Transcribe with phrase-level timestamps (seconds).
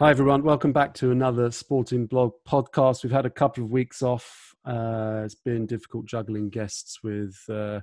[0.00, 0.44] Hi, everyone.
[0.44, 3.02] Welcome back to another Sporting Blog podcast.
[3.02, 4.54] We've had a couple of weeks off.
[4.64, 7.80] Uh, it's been difficult juggling guests with uh,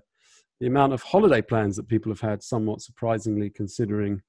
[0.61, 4.21] the amount of holiday plans that people have had, somewhat surprisingly, considering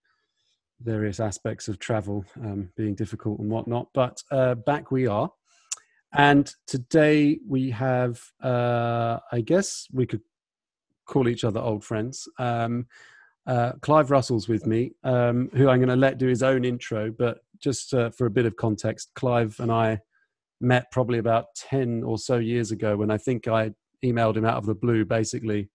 [0.81, 3.87] various aspects of travel um, being difficult and whatnot.
[3.95, 5.31] But uh, back we are.
[6.13, 10.23] And today we have, uh, I guess we could
[11.05, 12.29] call each other old friends.
[12.37, 12.89] Um,
[13.47, 17.13] uh, Clive Russell's with me, um, who I'm going to let do his own intro.
[17.13, 20.01] But just uh, for a bit of context, Clive and I
[20.61, 23.73] met probably about 10 or so years ago when I think I
[24.05, 25.69] emailed him out of the blue, basically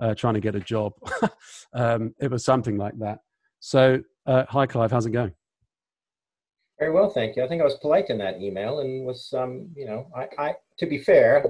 [0.00, 0.92] uh, trying to get a job.
[1.74, 3.18] um, it was something like that.
[3.60, 5.32] So, uh, hi, Clive, how's it going?
[6.78, 7.44] Very well, thank you.
[7.44, 10.54] I think I was polite in that email and was, um, you know, I, I,
[10.78, 11.44] to be fair,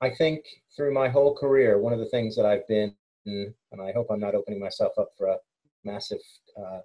[0.00, 0.44] I think
[0.76, 2.94] through my whole career, one of the things that I've been
[3.28, 5.36] and I hope I'm not opening myself up for a
[5.84, 6.20] massive
[6.56, 6.80] uh,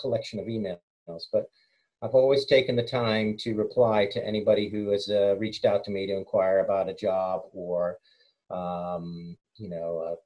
[0.00, 0.78] collection of emails,
[1.32, 1.46] but
[2.04, 5.90] I've always taken the time to reply to anybody who has uh, reached out to
[5.90, 7.96] me to inquire about a job or,
[8.50, 10.16] um, you know, a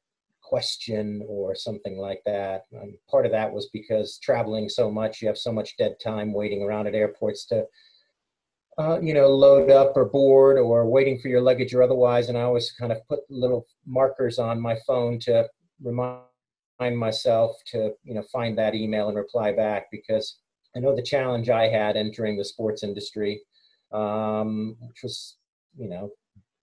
[0.42, 2.62] question or something like that.
[2.72, 6.32] And part of that was because traveling so much, you have so much dead time
[6.32, 7.64] waiting around at airports to
[8.78, 12.28] uh, you know, load up or board or waiting for your luggage or otherwise.
[12.28, 15.48] And I always kind of put little markers on my phone to
[15.80, 16.22] remind
[16.96, 20.38] myself to you know find that email and reply back because
[20.76, 23.42] I know the challenge I had entering the sports industry,
[23.92, 25.36] um, which was
[25.76, 26.10] you know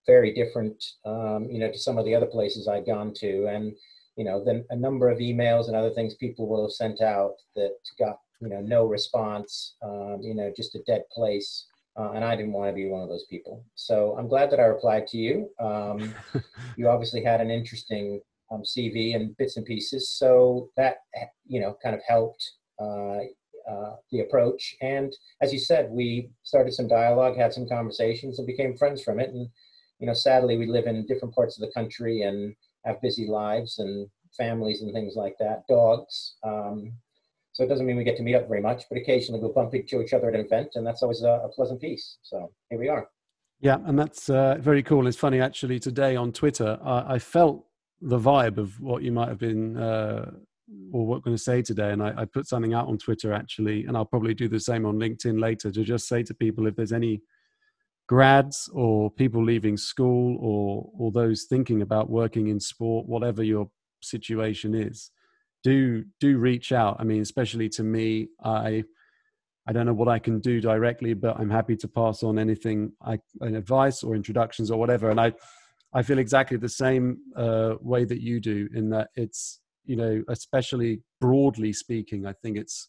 [0.06, 3.74] very different um, you know to some of the other places I'd gone to, and
[4.16, 7.34] you know then a number of emails and other things people will have sent out
[7.56, 11.66] that got you know no response, um, you know just a dead place.
[11.98, 13.64] Uh, and I didn't want to be one of those people.
[13.74, 15.48] So I'm glad that I replied to you.
[15.58, 16.14] Um,
[16.76, 18.20] you obviously had an interesting
[18.50, 20.10] um, CV and bits and pieces.
[20.10, 20.96] So that
[21.46, 23.20] you know kind of helped uh,
[23.70, 24.76] uh, the approach.
[24.80, 29.20] And as you said, we started some dialogue, had some conversations, and became friends from
[29.20, 29.30] it.
[29.30, 29.48] And
[29.98, 32.54] you know, sadly, we live in different parts of the country and
[32.84, 35.62] have busy lives and families and things like that.
[35.68, 36.36] Dogs.
[36.44, 36.92] Um,
[37.52, 39.74] so it doesn't mean we get to meet up very much, but occasionally we'll bump
[39.74, 42.18] into each other at an event, and that's always a, a pleasant piece.
[42.22, 43.08] So here we are.
[43.60, 45.06] Yeah, and that's uh, very cool.
[45.06, 45.78] It's funny actually.
[45.80, 47.64] Today on Twitter, I, I felt
[48.02, 50.32] the vibe of what you might have been uh,
[50.92, 51.90] or what going to say today.
[51.90, 54.84] And I, I, put something out on Twitter actually, and I'll probably do the same
[54.84, 57.22] on LinkedIn later to just say to people if there's any
[58.08, 63.70] grads or people leaving school or or those thinking about working in sport, whatever your
[64.02, 65.10] situation is,
[65.62, 66.96] do do reach out.
[66.98, 68.84] I mean, especially to me, I.
[69.68, 72.92] I don't know what I can do directly, but I'm happy to pass on anything,
[73.04, 75.10] I, advice or introductions or whatever.
[75.10, 75.32] And I,
[75.92, 80.22] I feel exactly the same uh, way that you do in that it's, you know,
[80.28, 82.88] especially broadly speaking, I think it's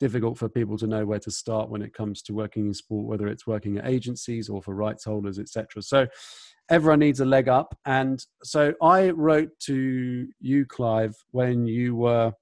[0.00, 3.06] difficult for people to know where to start when it comes to working in sport,
[3.06, 5.82] whether it's working at agencies or for rights holders, etc.
[5.82, 6.06] So
[6.68, 7.76] everyone needs a leg up.
[7.86, 12.32] And so I wrote to you, Clive, when you were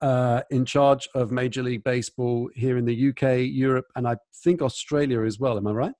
[0.00, 4.62] uh, in charge of Major League Baseball here in the UK, Europe, and I think
[4.62, 5.56] Australia as well.
[5.56, 5.94] Am I right?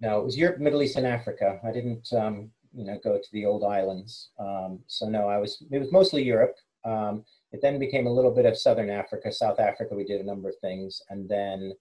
[0.00, 1.60] No, it was Europe, Middle East, and Africa.
[1.64, 4.30] I didn't, um, you know, go to the old islands.
[4.38, 5.62] Um, so no, I was.
[5.70, 6.56] It was mostly Europe.
[6.84, 9.94] Um, it then became a little bit of Southern Africa, South Africa.
[9.94, 11.72] We did a number of things, and then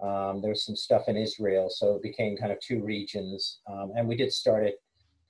[0.00, 1.68] um, there was some stuff in Israel.
[1.70, 4.76] So it became kind of two regions, um, and we did start it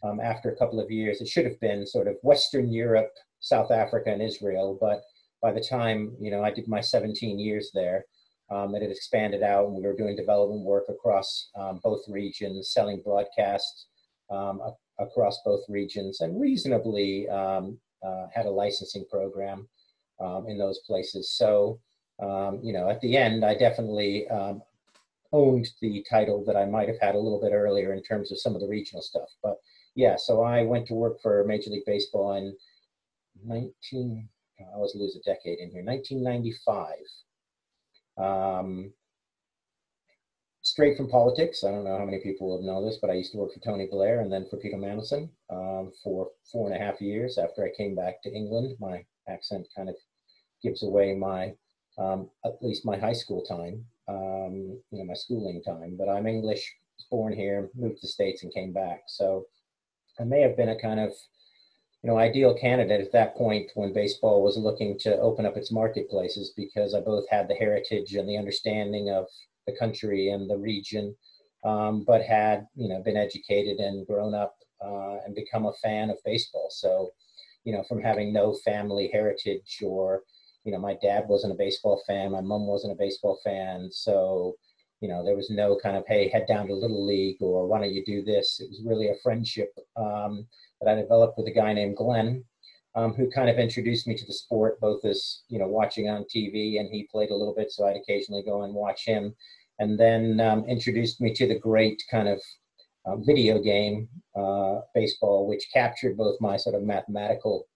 [0.03, 1.21] um, after a couple of years.
[1.21, 5.03] It should have been sort of Western Europe, South Africa, and Israel, but
[5.43, 8.05] by the time you know I did my 17 years there,
[8.51, 12.73] um, it had expanded out and we were doing development work across um, both regions,
[12.73, 13.87] selling broadcasts
[14.31, 14.61] um,
[14.99, 19.69] across both regions, and reasonably um, uh, had a licensing program
[20.21, 21.31] um, in those places.
[21.31, 21.81] So,
[22.21, 24.27] um, you know, at the end, I definitely
[25.33, 28.41] owned the title that I might have had a little bit earlier in terms of
[28.41, 29.29] some of the regional stuff.
[29.43, 29.59] But
[29.95, 32.57] yeah, so I went to work for Major League Baseball in
[33.45, 34.29] 19,
[34.61, 36.95] I always lose a decade in here, 1995.
[38.17, 38.93] Um,
[40.79, 41.65] straight from politics.
[41.65, 43.59] I don't know how many people will know this, but I used to work for
[43.59, 47.65] Tony Blair and then for Peter Mandelson um, for four and a half years after
[47.65, 48.77] I came back to England.
[48.79, 49.97] My accent kind of
[50.63, 51.53] gives away my,
[51.99, 55.97] um, at least my high school time, um, you know, my schooling time.
[55.99, 56.73] But I'm English,
[57.11, 59.01] born here, moved to the States and came back.
[59.09, 59.47] So
[60.21, 61.11] I may have been a kind of
[62.05, 65.73] you know, ideal candidate at that point when baseball was looking to open up its
[65.73, 69.27] marketplaces because I both had the heritage and the understanding of
[69.69, 71.15] the country and the region,
[71.65, 76.11] um, but had, you know, been educated and grown up uh, and become a fan
[76.11, 76.69] of baseball.
[76.71, 77.11] So,
[77.65, 80.23] you know, from having no family heritage or,
[80.65, 84.57] you know, my dad wasn't a baseball fan, my mom wasn't a baseball fan, so
[85.01, 87.79] you know, there was no kind of hey, head down to little league or why
[87.79, 88.61] don't you do this?
[88.61, 90.47] It was really a friendship um,
[90.81, 92.45] that I developed with a guy named Glenn,
[92.95, 96.25] um, who kind of introduced me to the sport, both as you know, watching on
[96.25, 99.35] TV, and he played a little bit, so I'd occasionally go and watch him,
[99.79, 102.41] and then um, introduced me to the great kind of
[103.07, 107.67] uh, video game uh, baseball, which captured both my sort of mathematical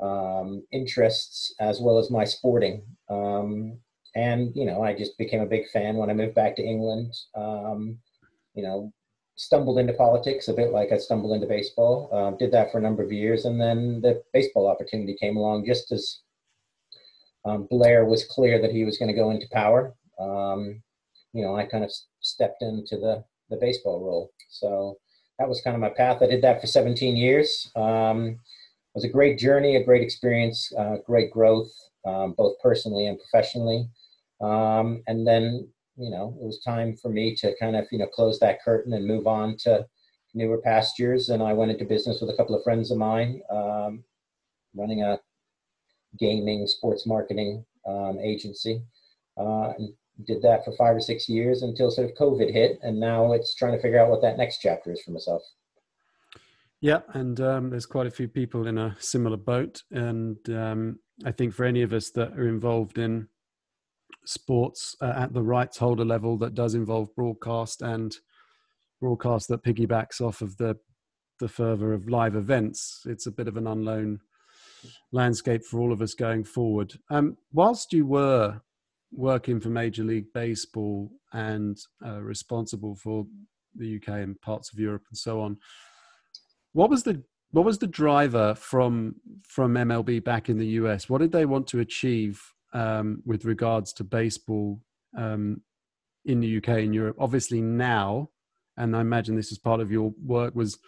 [0.00, 2.82] um, interests as well as my sporting.
[3.08, 3.78] Um,
[4.14, 7.14] and you know, I just became a big fan when I moved back to England.
[7.34, 7.98] Um,
[8.54, 8.92] you know,
[9.36, 12.08] stumbled into politics a bit like I stumbled into baseball.
[12.12, 15.66] Uh, did that for a number of years, and then the baseball opportunity came along
[15.66, 16.20] just as
[17.44, 19.94] um, Blair was clear that he was going to go into power.
[20.18, 20.82] Um,
[21.32, 24.32] you know, I kind of stepped into the the baseball role.
[24.48, 24.98] So
[25.38, 26.22] that was kind of my path.
[26.22, 27.70] I did that for 17 years.
[27.76, 31.70] Um, it was a great journey, a great experience, uh, great growth,
[32.04, 33.88] um, both personally and professionally.
[34.40, 38.06] Um, and then, you know, it was time for me to kind of, you know,
[38.06, 39.86] close that curtain and move on to
[40.34, 41.28] newer pastures.
[41.28, 44.04] And I went into business with a couple of friends of mine, um,
[44.74, 45.20] running a
[46.18, 48.82] gaming sports marketing um, agency.
[49.36, 49.92] Uh, and
[50.26, 53.54] did that for five or six years until sort of COVID hit, and now it's
[53.54, 55.42] trying to figure out what that next chapter is for myself.
[56.80, 61.32] Yeah, and um, there's quite a few people in a similar boat, and um, I
[61.32, 63.28] think for any of us that are involved in
[64.24, 68.14] sports uh, at the rights holder level, that does involve broadcast and
[69.00, 70.76] broadcast that piggybacks off of the
[71.38, 74.20] the fervor of live events, it's a bit of an unknown
[75.12, 76.92] landscape for all of us going forward.
[77.10, 78.60] Um, whilst you were
[79.12, 83.26] working for Major League Baseball and uh, responsible for
[83.74, 85.58] the UK and parts of Europe and so on.
[86.72, 89.16] What was the what was the driver from
[89.46, 91.08] from MLB back in the US?
[91.08, 92.40] What did they want to achieve
[92.72, 94.80] um, with regards to baseball
[95.16, 95.62] um,
[96.24, 97.16] in the UK and Europe?
[97.18, 98.30] Obviously now,
[98.76, 100.78] and I imagine this is part of your work was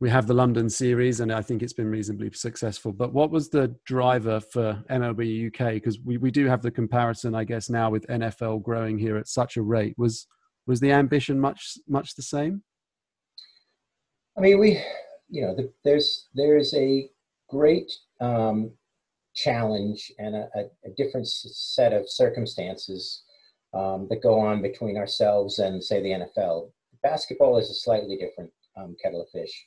[0.00, 2.92] we have the London series, and I think it's been reasonably successful.
[2.92, 5.74] But what was the driver for MLB UK?
[5.74, 9.28] Because we, we do have the comparison, I guess, now with NFL growing here at
[9.28, 9.94] such a rate.
[9.96, 10.26] Was
[10.66, 12.62] was the ambition much much the same?
[14.36, 14.82] I mean, we,
[15.28, 17.08] you know, the, there's there's a
[17.48, 18.72] great um,
[19.34, 20.48] challenge and a,
[20.84, 23.22] a, different set of circumstances
[23.74, 26.70] um, that go on between ourselves and, say, the NFL.
[27.02, 29.64] Basketball is a slightly different um, kettle of fish.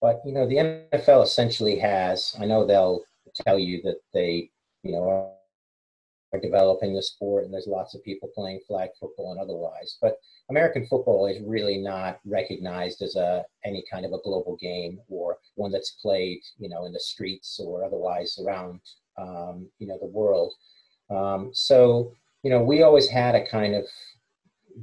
[0.00, 2.34] But you know, the NFL essentially has.
[2.40, 3.02] I know they'll
[3.46, 4.50] tell you that they,
[4.82, 5.30] you know, are,
[6.42, 9.96] developing the sport, and there's lots of people playing flag football and otherwise.
[10.00, 10.18] But
[10.50, 15.38] American football is really not recognized as a any kind of a global game or
[15.54, 18.80] one that's played, you know, in the streets or otherwise around,
[19.16, 20.52] um, you know, the world.
[21.10, 22.12] Um, so,
[22.42, 23.86] you know, we always had a kind of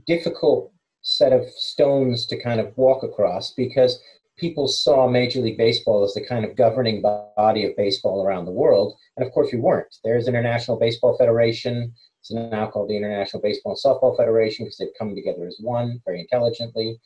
[0.08, 0.72] difficult
[1.04, 4.02] set of stones to kind of walk across because
[4.38, 8.52] people saw Major League Baseball as the kind of governing body of baseball around the
[8.52, 8.96] world.
[9.16, 9.96] And of course, we weren't.
[10.04, 11.94] There's International Baseball Federation.
[12.20, 16.02] It's now called the International Baseball and Softball Federation because they've come together as one
[16.06, 17.00] very intelligently,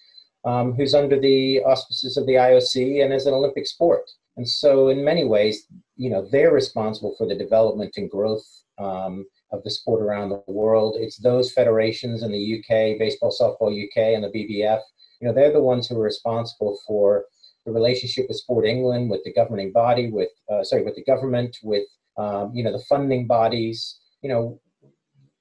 [0.45, 4.09] um, who's under the auspices of the IOC and is an Olympic sport.
[4.37, 5.67] And so, in many ways,
[5.97, 8.45] you know, they're responsible for the development and growth
[8.77, 10.95] um, of the sport around the world.
[10.97, 14.79] It's those federations in the UK, Baseball, Softball UK, and the BBF,
[15.19, 17.25] you know, they're the ones who are responsible for
[17.65, 21.57] the relationship with Sport England, with the governing body, with uh, sorry, with the government,
[21.63, 23.99] with um, you know the funding bodies.
[24.21, 24.61] You know,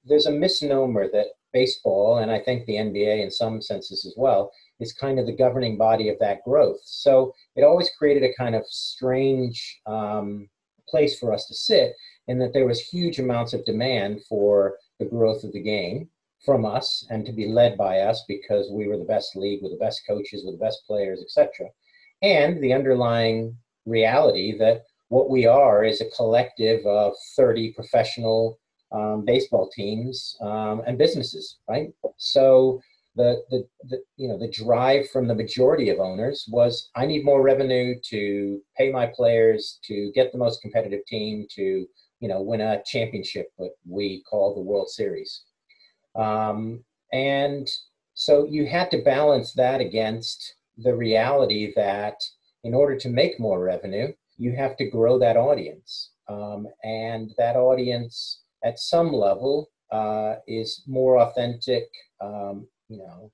[0.05, 4.51] there's a misnomer that baseball, and I think the NBA in some senses as well,
[4.81, 6.81] is kind of the governing body of that growth.
[6.85, 10.49] So it always created a kind of strange um,
[10.89, 11.95] place for us to sit,
[12.27, 16.09] in that there was huge amounts of demand for the growth of the game
[16.45, 19.73] from us and to be led by us because we were the best league with
[19.73, 21.69] the best coaches, with the best players, etc.
[22.23, 28.59] And the underlying reality that what we are is a collective of 30 professional
[28.93, 31.91] um, baseball teams um, and businesses, right?
[32.17, 32.81] So
[33.17, 37.25] the, the, the, you know the drive from the majority of owners was I need
[37.25, 41.87] more revenue to pay my players to get the most competitive team to
[42.21, 45.43] you know win a championship what we call the World Series
[46.15, 47.69] um, and
[48.15, 52.21] so you had to balance that against the reality that
[52.65, 56.11] in order to make more revenue, you have to grow that audience.
[56.29, 61.85] Um, and that audience at some level uh, is more authentic,
[62.21, 63.31] um, you know,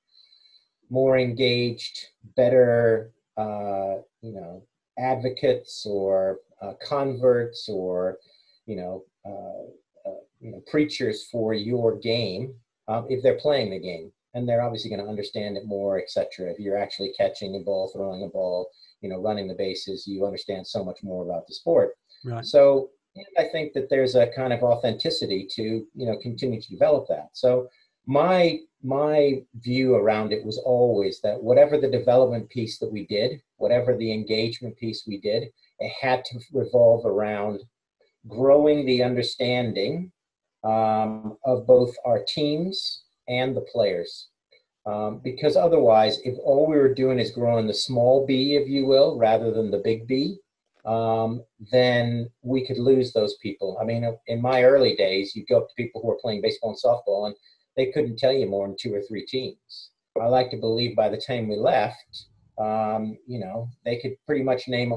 [0.91, 4.63] more engaged, better, uh, you know,
[4.99, 8.19] advocates or uh, converts or,
[8.67, 12.55] you know, uh, uh, you know, preachers for your game
[12.89, 16.51] um, if they're playing the game, and they're obviously going to understand it more, etc.
[16.51, 18.69] If you're actually catching a ball, throwing a ball,
[19.01, 21.95] you know, running the bases, you understand so much more about the sport.
[22.25, 22.45] Right.
[22.45, 22.91] So
[23.39, 27.29] I think that there's a kind of authenticity to you know continue to develop that.
[27.33, 27.69] So
[28.07, 33.41] my my view around it was always that whatever the development piece that we did,
[33.57, 35.49] whatever the engagement piece we did,
[35.79, 37.61] it had to revolve around
[38.29, 40.11] growing the understanding
[40.65, 44.29] um, of both our teams and the players.
[44.87, 48.85] Um, because otherwise, if all we were doing is growing the small b, if you
[48.85, 50.39] will, rather than the big B,
[50.85, 51.43] um,
[51.73, 53.79] then we could lose those people.
[53.81, 56.71] I mean, in my early days, you'd go up to people who were playing baseball
[56.71, 57.35] and softball, and
[57.77, 59.91] they couldn't tell you more than two or three teams.
[60.21, 62.27] I like to believe by the time we left,
[62.59, 64.93] um, you know, they could pretty much name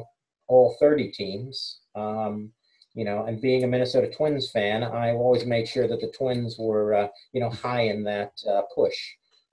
[0.47, 1.79] all 30 teams.
[1.95, 2.51] Um,
[2.97, 6.57] you know, and being a Minnesota Twins fan, I always made sure that the Twins
[6.57, 8.97] were, uh, you know, high in that uh, push.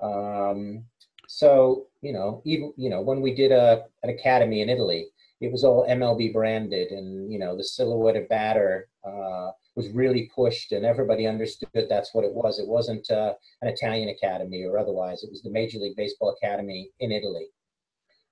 [0.00, 0.84] Um,
[1.28, 5.08] so, you know, even, you know, when we did a, an academy in Italy,
[5.42, 10.72] it was all MLB branded and, you know, the silhouetted batter, uh, was really pushed
[10.72, 12.58] and everybody understood that's what it was.
[12.58, 15.22] It wasn't uh, an Italian academy or otherwise.
[15.22, 17.48] It was the Major League Baseball Academy in Italy.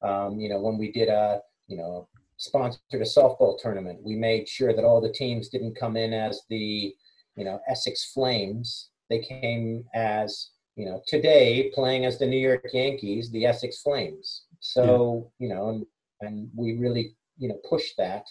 [0.00, 2.08] Um, you know, when we did a, you know,
[2.42, 6.42] sponsored a softball tournament, we made sure that all the teams didn't come in as
[6.50, 6.92] the,
[7.36, 8.90] you know, Essex Flames.
[9.08, 14.46] They came as, you know, today playing as the New York Yankees, the Essex Flames.
[14.58, 15.46] So, yeah.
[15.46, 15.86] you know, and,
[16.20, 18.24] and we really, you know, pushed that,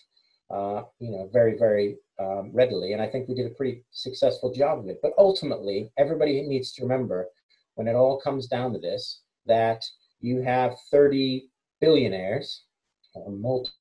[0.53, 2.91] uh, you know, very, very um, readily.
[2.91, 4.99] And I think we did a pretty successful job of it.
[5.01, 7.27] But ultimately, everybody needs to remember
[7.75, 9.85] when it all comes down to this that
[10.19, 11.47] you have 30
[11.79, 12.65] billionaires,
[13.15, 13.71] multi,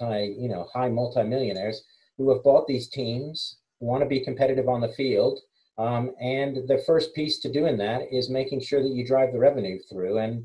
[0.00, 1.82] you know, high multimillionaires
[2.16, 5.40] who have bought these teams, want to be competitive on the field.
[5.78, 9.38] Um, and the first piece to doing that is making sure that you drive the
[9.38, 10.18] revenue through.
[10.18, 10.44] And,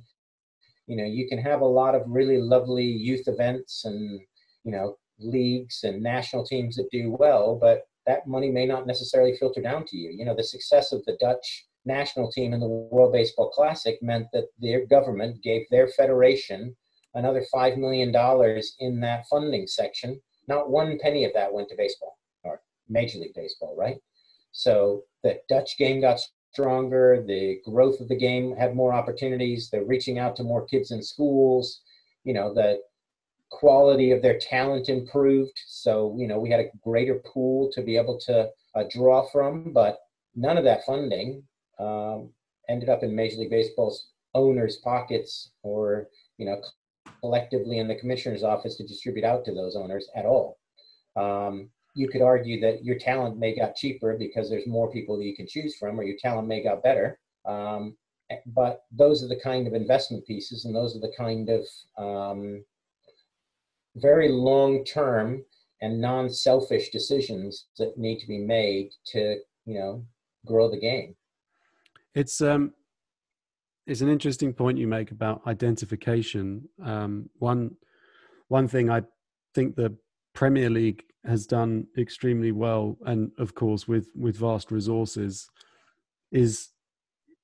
[0.88, 4.22] you know, you can have a lot of really lovely youth events and,
[4.64, 9.36] you know, leagues and national teams that do well, but that money may not necessarily
[9.36, 10.12] filter down to you.
[10.12, 14.28] You know, the success of the Dutch national team in the World Baseball Classic meant
[14.34, 16.76] that their government gave their federation
[17.16, 18.10] another $5 million
[18.80, 20.20] in that funding section.
[20.48, 23.98] Not one penny of that went to baseball or Major League Baseball, right?
[24.52, 26.20] So the Dutch game got
[26.52, 30.92] stronger, the growth of the game had more opportunities, they're reaching out to more kids
[30.92, 31.82] in schools,
[32.24, 32.80] you know, the
[33.50, 35.60] quality of their talent improved.
[35.68, 39.74] So, you know, we had a greater pool to be able to uh, draw from,
[39.74, 40.00] but
[40.36, 41.44] none of that funding
[41.80, 42.30] um,
[42.70, 46.08] ended up in Major League Baseball's owners' pockets or,
[46.38, 46.62] you know,
[47.26, 50.60] collectively in the commissioner's office to distribute out to those owners at all.
[51.16, 55.26] Um, you could argue that your talent may got cheaper because there's more people that
[55.26, 57.20] you can choose from, or your talent may got better.
[57.46, 57.98] Um,
[58.48, 61.66] but those are the kind of investment pieces, and those are the kind of
[61.98, 62.64] um,
[63.96, 65.44] very long term
[65.82, 70.06] and non-selfish decisions that need to be made to you know
[70.46, 71.16] grow the game
[72.14, 72.74] it's um
[73.88, 77.72] it's an interesting point you make about identification um one
[78.48, 79.02] one thing i
[79.54, 79.96] think the
[80.34, 85.50] premier league has done extremely well and of course with with vast resources
[86.32, 86.70] is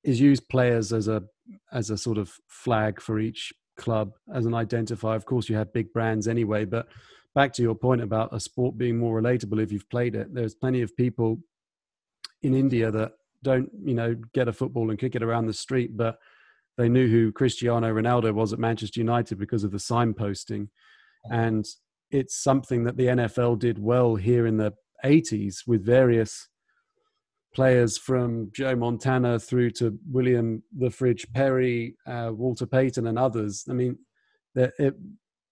[0.03, 1.23] is use players as a
[1.71, 5.15] as a sort of flag for each club as an identifier.
[5.15, 6.87] Of course, you have big brands anyway, but
[7.35, 10.55] back to your point about a sport being more relatable if you've played it, there's
[10.55, 11.39] plenty of people
[12.43, 15.97] in India that don't, you know, get a football and kick it around the street,
[15.97, 16.19] but
[16.77, 20.69] they knew who Cristiano Ronaldo was at Manchester United because of the signposting.
[21.29, 21.65] And
[22.09, 24.73] it's something that the NFL did well here in the
[25.03, 26.47] 80s with various
[27.53, 33.65] players from Joe Montana through to William the Fridge Perry, uh, Walter Payton, and others.
[33.69, 33.97] I mean,
[34.55, 34.95] it,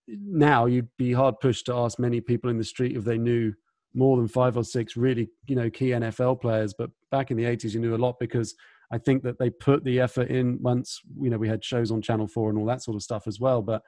[0.07, 3.53] now you'd be hard pushed to ask many people in the street if they knew
[3.93, 6.73] more than five or six really, you know, key NFL players.
[6.77, 8.55] But back in the 80s, you knew a lot because
[8.91, 12.01] I think that they put the effort in once, you know, we had shows on
[12.01, 13.61] Channel 4 and all that sort of stuff as well.
[13.61, 13.83] But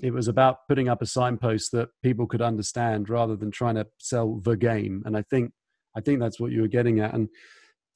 [0.00, 3.86] it was about putting up a signpost that people could understand rather than trying to
[3.98, 5.02] sell the game.
[5.04, 5.52] And I think
[5.96, 7.14] I think that's what you were getting at.
[7.14, 7.28] And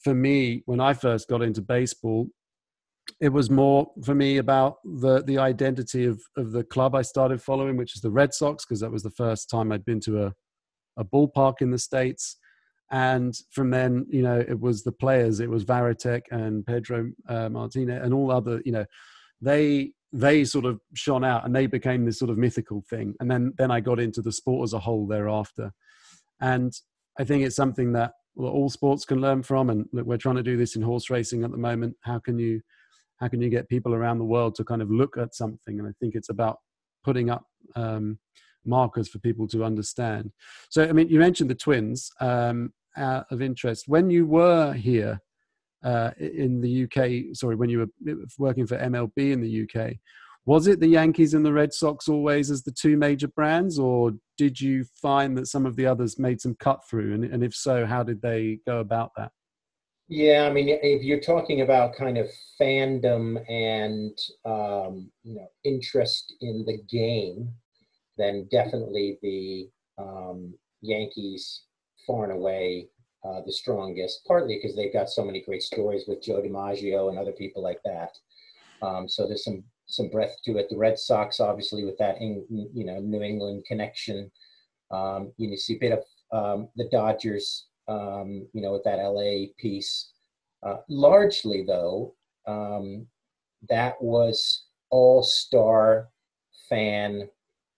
[0.02, 2.28] for me, when I first got into baseball,
[3.20, 7.40] it was more for me about the the identity of of the club I started
[7.40, 10.24] following, which is the Red Sox, because that was the first time I'd been to
[10.24, 10.32] a
[10.96, 12.36] a ballpark in the states.
[12.92, 15.40] And from then, you know, it was the players.
[15.40, 18.84] It was Varitek and Pedro uh, Martinez and all other, you know,
[19.40, 23.14] they they sort of shone out and they became this sort of mythical thing.
[23.18, 25.72] And then then I got into the sport as a whole thereafter.
[26.40, 26.70] And
[27.18, 29.70] I think it's something that all sports can learn from.
[29.70, 31.96] And look, we're trying to do this in horse racing at the moment.
[32.02, 32.60] How can you
[33.20, 35.78] how can you get people around the world to kind of look at something?
[35.78, 36.58] And I think it's about
[37.04, 37.44] putting up
[37.74, 38.18] um,
[38.66, 40.30] markers for people to understand.
[40.68, 43.84] So, I mean, you mentioned the twins um, out of interest.
[43.86, 45.20] When you were here
[45.84, 49.94] uh, in the UK, sorry, when you were working for MLB in the UK,
[50.44, 54.12] was it the Yankees and the Red Sox always as the two major brands, or
[54.36, 57.14] did you find that some of the others made some cut through?
[57.14, 59.30] And, and if so, how did they go about that?
[60.08, 62.28] Yeah, I mean, if you're talking about kind of
[62.60, 67.48] fandom and um, you know interest in the game,
[68.18, 71.62] then definitely the um, Yankees
[72.06, 72.88] far and away
[73.24, 74.24] uh, the strongest.
[74.26, 77.80] Partly because they've got so many great stories with Joe DiMaggio and other people like
[77.84, 78.16] that.
[78.82, 80.68] Um, so there's some some breadth to it.
[80.70, 84.30] The Red Sox, obviously, with that in, you know New England connection.
[84.90, 89.52] Um, you see a bit of um, the Dodgers, um, you know, with that LA
[89.58, 90.10] piece.
[90.62, 92.14] Uh, largely, though,
[92.46, 93.06] um,
[93.68, 96.08] that was all-star
[96.68, 97.28] fan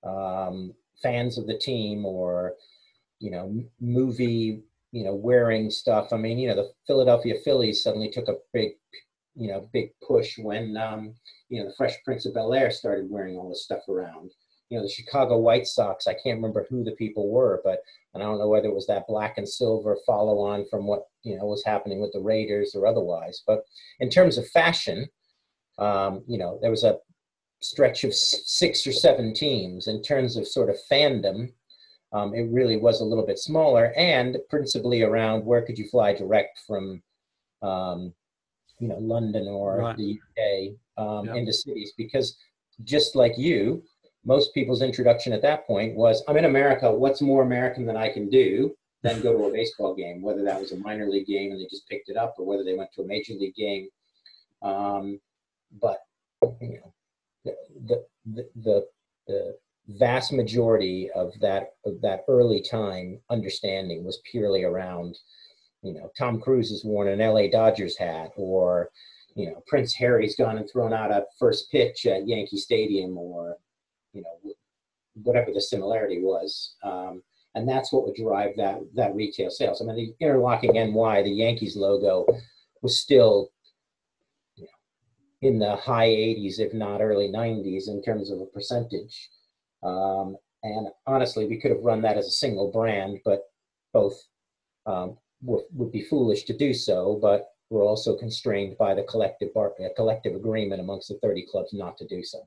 [0.04, 2.54] um, fans of the team, or
[3.20, 6.12] you know, movie, you know, wearing stuff.
[6.12, 8.72] I mean, you know, the Philadelphia Phillies suddenly took a big
[9.36, 11.14] you know big push when um,
[11.48, 14.30] you know the Fresh Prince of Bel Air started wearing all this stuff around.
[14.70, 16.06] You know the Chicago White Sox.
[16.06, 17.80] I can't remember who the people were, but
[18.14, 21.04] and I don't know whether it was that black and silver follow on from what
[21.22, 23.42] you know was happening with the Raiders or otherwise.
[23.46, 23.64] But
[24.00, 25.08] in terms of fashion,
[25.78, 26.98] um, you know there was a
[27.60, 29.88] stretch of six or seven teams.
[29.88, 31.52] In terms of sort of fandom,
[32.14, 36.14] um, it really was a little bit smaller, and principally around where could you fly
[36.14, 37.02] direct from
[37.60, 38.14] um,
[38.78, 39.96] you know London or right.
[39.96, 42.36] the UK um, into cities because
[42.84, 43.82] just like you,
[44.24, 46.90] most people's introduction at that point was I'm in America.
[46.90, 50.22] What's more American than I can do than go to a baseball game?
[50.22, 52.62] Whether that was a minor league game and they just picked it up, or whether
[52.62, 53.88] they went to a major league game.
[54.62, 55.20] Um,
[55.82, 55.98] but
[56.60, 56.94] you know,
[57.44, 58.86] the the the,
[59.26, 65.16] the vast majority of that of that early time understanding was purely around
[65.84, 68.90] you know, Tom Cruise has worn an LA Dodgers hat, or
[69.36, 73.58] you know, Prince Harry's gone and thrown out a first pitch at Yankee Stadium, or
[74.14, 74.54] you know,
[75.22, 76.74] whatever the similarity was.
[76.82, 77.22] Um,
[77.54, 79.82] and that's what would drive that that retail sales.
[79.82, 82.26] I mean, the interlocking NY, the Yankees logo,
[82.80, 83.50] was still
[84.56, 89.28] you know, in the high 80s, if not early 90s, in terms of a percentage.
[89.84, 93.42] Um, and honestly, we could have run that as a single brand, but
[93.92, 94.20] both
[94.86, 99.72] um, would be foolish to do so, but we're also constrained by the collective bar,
[99.80, 102.46] uh, collective agreement amongst the 30 clubs not to do so.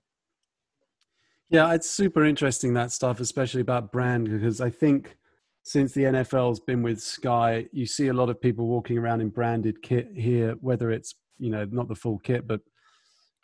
[1.50, 5.16] Yeah, it's super interesting that stuff, especially about brand, because I think
[5.64, 9.30] since the NFL's been with Sky, you see a lot of people walking around in
[9.30, 12.62] branded kit here, whether it's you know not the full kit, but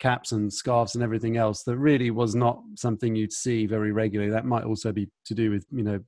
[0.00, 1.62] caps and scarves and everything else.
[1.62, 4.30] That really was not something you'd see very regularly.
[4.30, 6.00] That might also be to do with you know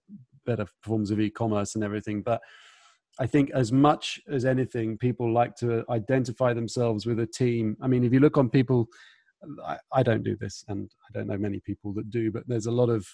[0.44, 2.40] better forms of e-commerce and everything, but
[3.18, 7.76] I think as much as anything, people like to identify themselves with a team.
[7.80, 8.88] I mean, if you look on people,
[9.64, 12.66] I, I, don't do this, and I don't know many people that do, but there's
[12.66, 13.06] a lot of,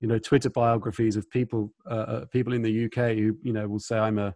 [0.00, 3.68] you know, Twitter biographies of people, uh, uh people in the UK who, you know,
[3.68, 4.34] will say I'm a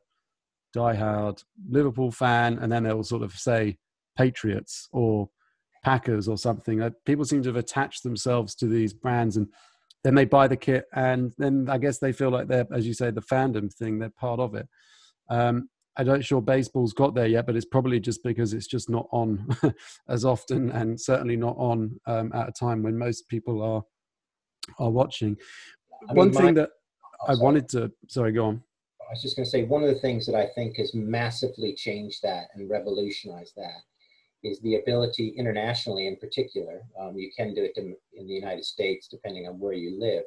[0.77, 3.79] diehard Liverpool fan, and then they'll sort of say
[4.17, 5.29] Patriots or
[5.83, 6.81] Packers or something.
[6.81, 9.49] Uh, people seem to have attached themselves to these brands and
[10.05, 12.95] then they buy the kit and then i guess they feel like they're as you
[12.95, 14.69] say the fandom thing they're part of it.
[15.29, 18.89] Um, i'm not sure baseball's got there yet but it's probably just because it's just
[18.89, 19.47] not on
[20.09, 23.83] as often and certainly not on um, at a time when most people are
[24.79, 25.37] are watching.
[26.09, 26.71] I mean, one thing my, that
[27.23, 28.63] oh, i wanted to sorry go on.
[29.01, 31.75] I was just going to say one of the things that i think has massively
[31.75, 33.83] changed that and revolutionized that
[34.43, 36.83] is the ability internationally in particular.
[37.01, 40.25] Um, you can do it in, in, the United States depending on where you live,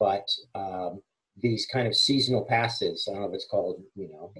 [0.00, 1.00] but um,
[1.40, 4.32] these kind of seasonal passes, I don't know if it's called, you know,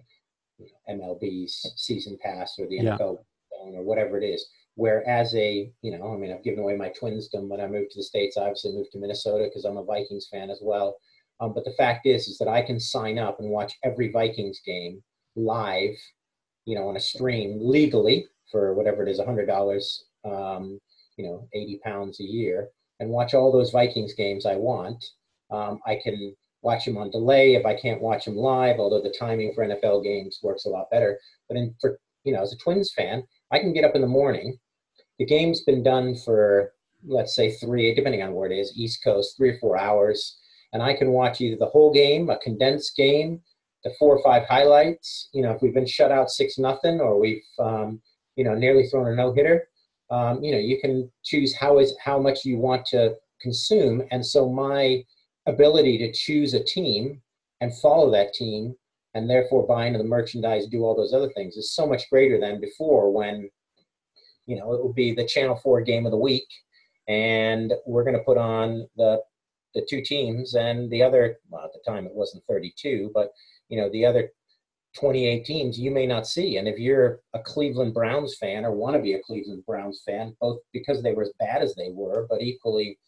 [0.90, 3.18] MLB's season pass or the NFL
[3.52, 3.78] yeah.
[3.78, 6.88] or whatever it is, where as a, you know, I mean, I've given away my
[6.88, 8.36] twinsdom when I moved to the States.
[8.36, 10.96] I obviously moved to Minnesota because I'm a Vikings fan as well.
[11.40, 14.60] Um, but the fact is, is that I can sign up and watch every Vikings
[14.64, 15.02] game
[15.34, 15.94] live,
[16.64, 20.78] you know, on a stream legally for whatever it is, hundred dollars, um,
[21.16, 22.68] you know, eighty pounds a year,
[23.00, 25.04] and watch all those Vikings games I want.
[25.50, 29.14] Um, I can watch them on delay if I can't watch them live, although the
[29.16, 31.18] timing for NFL games works a lot better.
[31.48, 34.06] But in, for you know, as a Twins fan, I can get up in the
[34.06, 34.58] morning.
[35.18, 36.72] The game's been done for
[37.06, 40.38] let's say three, depending on where it is, East Coast, three or four hours,
[40.72, 43.40] and I can watch either the whole game, a condensed game,
[43.84, 45.28] the four or five highlights.
[45.32, 48.00] You know, if we've been shut out six nothing, or we've um,
[48.36, 49.68] you know nearly thrown a no hitter,
[50.10, 54.02] um, you know, you can choose how is how much you want to consume.
[54.10, 55.04] And so my
[55.46, 57.20] ability to choose a team
[57.60, 58.74] and follow that team
[59.14, 62.38] and therefore buy into the merchandise, do all those other things is so much greater
[62.38, 63.48] than before when,
[64.46, 66.46] you know, it would be the Channel 4 game of the week
[67.08, 69.20] and we're going to put on the
[69.74, 73.30] the two teams and the other well at the time it wasn't 32 but
[73.68, 74.30] you know the other
[74.96, 78.96] 28 teams you may not see and if you're a cleveland browns fan or want
[78.96, 82.26] to be a cleveland browns fan both because they were as bad as they were
[82.30, 82.98] but equally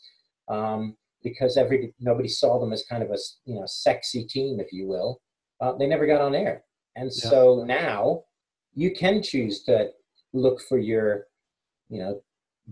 [0.48, 4.72] um, because every nobody saw them as kind of a you know sexy team, if
[4.72, 5.20] you will.
[5.60, 6.62] Uh, they never got on air,
[6.96, 7.30] and yeah.
[7.30, 8.22] so now
[8.74, 9.90] you can choose to
[10.32, 11.26] look for your
[11.88, 12.20] you know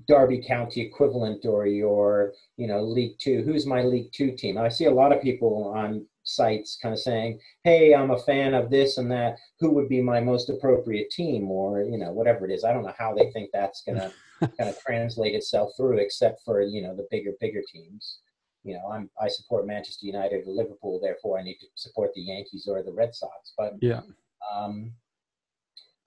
[0.06, 3.42] Derby County equivalent or your you know League Two.
[3.42, 4.58] Who's my League Two team?
[4.58, 8.54] I see a lot of people on sites kind of saying, "Hey, I'm a fan
[8.54, 9.38] of this and that.
[9.60, 12.64] Who would be my most appropriate team?" Or you know whatever it is.
[12.64, 16.60] I don't know how they think that's gonna kind of translate itself through, except for
[16.62, 18.18] you know the bigger bigger teams
[18.66, 22.22] you know, I'm I support Manchester United or Liverpool, therefore I need to support the
[22.22, 23.52] Yankees or the Red Sox.
[23.56, 24.00] But yeah,
[24.52, 24.92] um,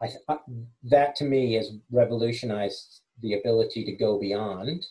[0.01, 0.37] I, I,
[0.83, 4.85] that to me has revolutionized the ability to go beyond,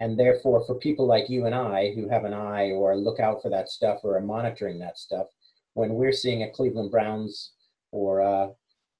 [0.00, 3.42] and therefore for people like you and I who have an eye or look out
[3.42, 5.26] for that stuff or are monitoring that stuff,
[5.74, 7.52] when we're seeing a Cleveland Browns
[7.92, 8.50] or a,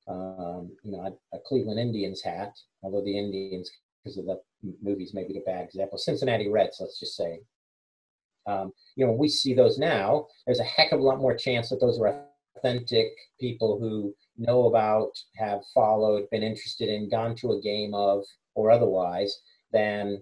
[0.09, 1.01] um, you know
[1.33, 3.71] a, a Cleveland Indians hat, although the Indians
[4.03, 4.41] because of the
[4.83, 7.41] movies maybe the bad example, Cincinnati Reds, let's just say
[8.47, 11.37] um, you know, when we see those now, there's a heck of a lot more
[11.37, 12.25] chance that those are
[12.57, 13.09] authentic
[13.39, 18.71] people who know about, have followed, been interested in, gone to a game of, or
[18.71, 19.41] otherwise,
[19.73, 20.21] than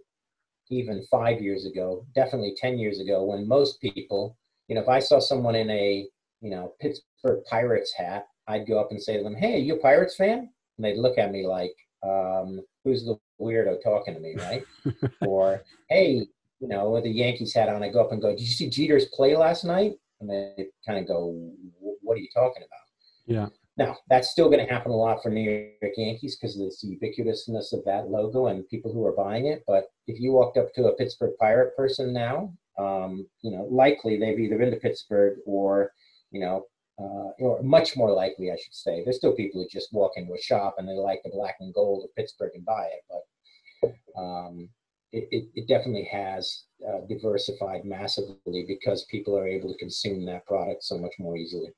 [0.71, 4.37] even five years ago, definitely 10 years ago, when most people,
[4.69, 6.07] you know, if I saw someone in a,
[6.41, 9.77] you know, Pittsburgh Pirates hat, I'd go up and say to them, Hey, are you
[9.77, 10.51] a Pirates fan?
[10.77, 14.65] And they'd look at me like, um, who's the weirdo talking to me, right?
[15.21, 16.27] or, Hey,
[16.61, 18.69] you know, with a Yankees hat on, I go up and go, "Did you see
[18.69, 22.79] Jeter's play last night?" And they kind of go, "What are you talking about?"
[23.27, 23.47] Yeah.
[23.79, 25.41] Now that's still going to happen a lot for New
[25.81, 29.63] York Yankees because of the ubiquitousness of that logo and people who are buying it.
[29.67, 34.19] But if you walked up to a Pittsburgh Pirate person now, um, you know, likely
[34.19, 35.93] they've either been to Pittsburgh or,
[36.33, 36.65] you know,
[36.99, 39.05] uh, or much more likely, I should say.
[39.05, 41.73] There's still people who just walk into a shop and they like the black and
[41.73, 44.69] gold of Pittsburgh and buy it, but um,
[45.13, 50.47] it, it, it definitely has uh, diversified massively because people are able to consume that
[50.47, 51.73] product so much more easily.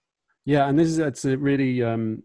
[0.44, 2.22] Yeah, and this is it's a really um,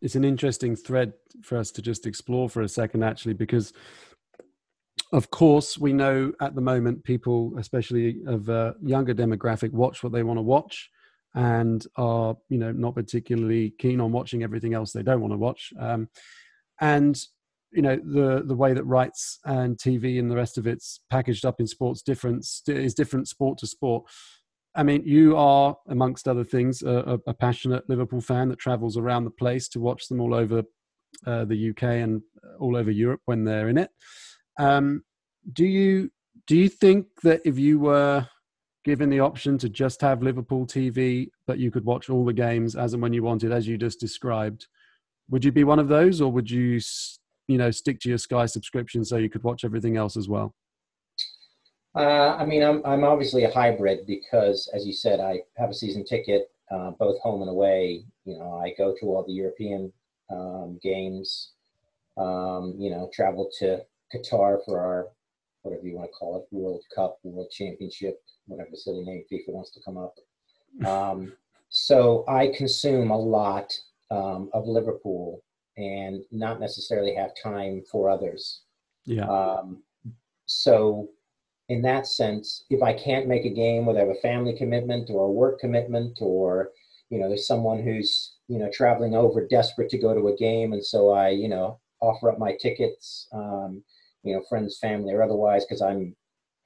[0.00, 3.72] it's an interesting thread for us to just explore for a second, actually, because
[5.12, 10.12] of course we know at the moment people, especially of a younger demographic, watch what
[10.12, 10.90] they want to watch
[11.34, 15.38] and are you know not particularly keen on watching everything else they don't want to
[15.38, 15.72] watch.
[15.78, 16.08] Um,
[16.80, 17.18] and
[17.72, 21.46] you know the the way that rights and TV and the rest of it's packaged
[21.46, 24.04] up in sports difference is different sport to sport.
[24.74, 29.24] I mean, you are amongst other things a, a passionate Liverpool fan that travels around
[29.24, 30.62] the place to watch them all over
[31.26, 32.22] uh, the UK and
[32.58, 33.90] all over Europe when they're in it.
[34.58, 35.02] Um,
[35.52, 36.10] do you
[36.46, 38.26] do you think that if you were
[38.84, 42.74] given the option to just have Liverpool TV, but you could watch all the games
[42.74, 44.66] as and when you wanted, as you just described,
[45.30, 46.80] would you be one of those, or would you
[47.46, 50.54] you know stick to your Sky subscription so you could watch everything else as well?
[51.94, 55.74] Uh, I mean, I'm I'm obviously a hybrid because, as you said, I have a
[55.74, 58.04] season ticket uh, both home and away.
[58.24, 59.92] You know, I go to all the European
[60.30, 61.50] um, games.
[62.16, 63.80] Um, you know, travel to
[64.14, 65.08] Qatar for our
[65.62, 69.70] whatever you want to call it, World Cup, World Championship, whatever silly name FIFA wants
[69.72, 70.14] to come up.
[70.86, 71.34] Um,
[71.68, 73.70] so I consume a lot
[74.10, 75.42] um, of Liverpool
[75.76, 78.62] and not necessarily have time for others.
[79.04, 79.26] Yeah.
[79.26, 79.82] Um,
[80.46, 81.10] so,
[81.72, 85.08] in that sense, if I can't make a game, whether I have a family commitment
[85.10, 86.70] or a work commitment, or
[87.08, 90.72] you know, there's someone who's you know traveling over desperate to go to a game,
[90.74, 93.82] and so I you know offer up my tickets, um,
[94.22, 96.14] you know, friends, family, or otherwise, because I'm,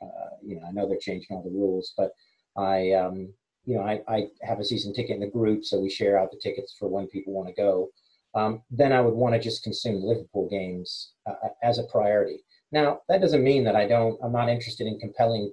[0.03, 2.13] uh, you know, I know they're changing all the rules, but
[2.57, 3.35] I, um,
[3.67, 6.31] you know, I, I have a season ticket in the group, so we share out
[6.31, 7.91] the tickets for when people want to go
[8.37, 12.45] um, then I would want to just consume Liverpool games uh, as a priority.
[12.73, 15.53] Now, that doesn't mean that I don't, I'm not interested in compelling,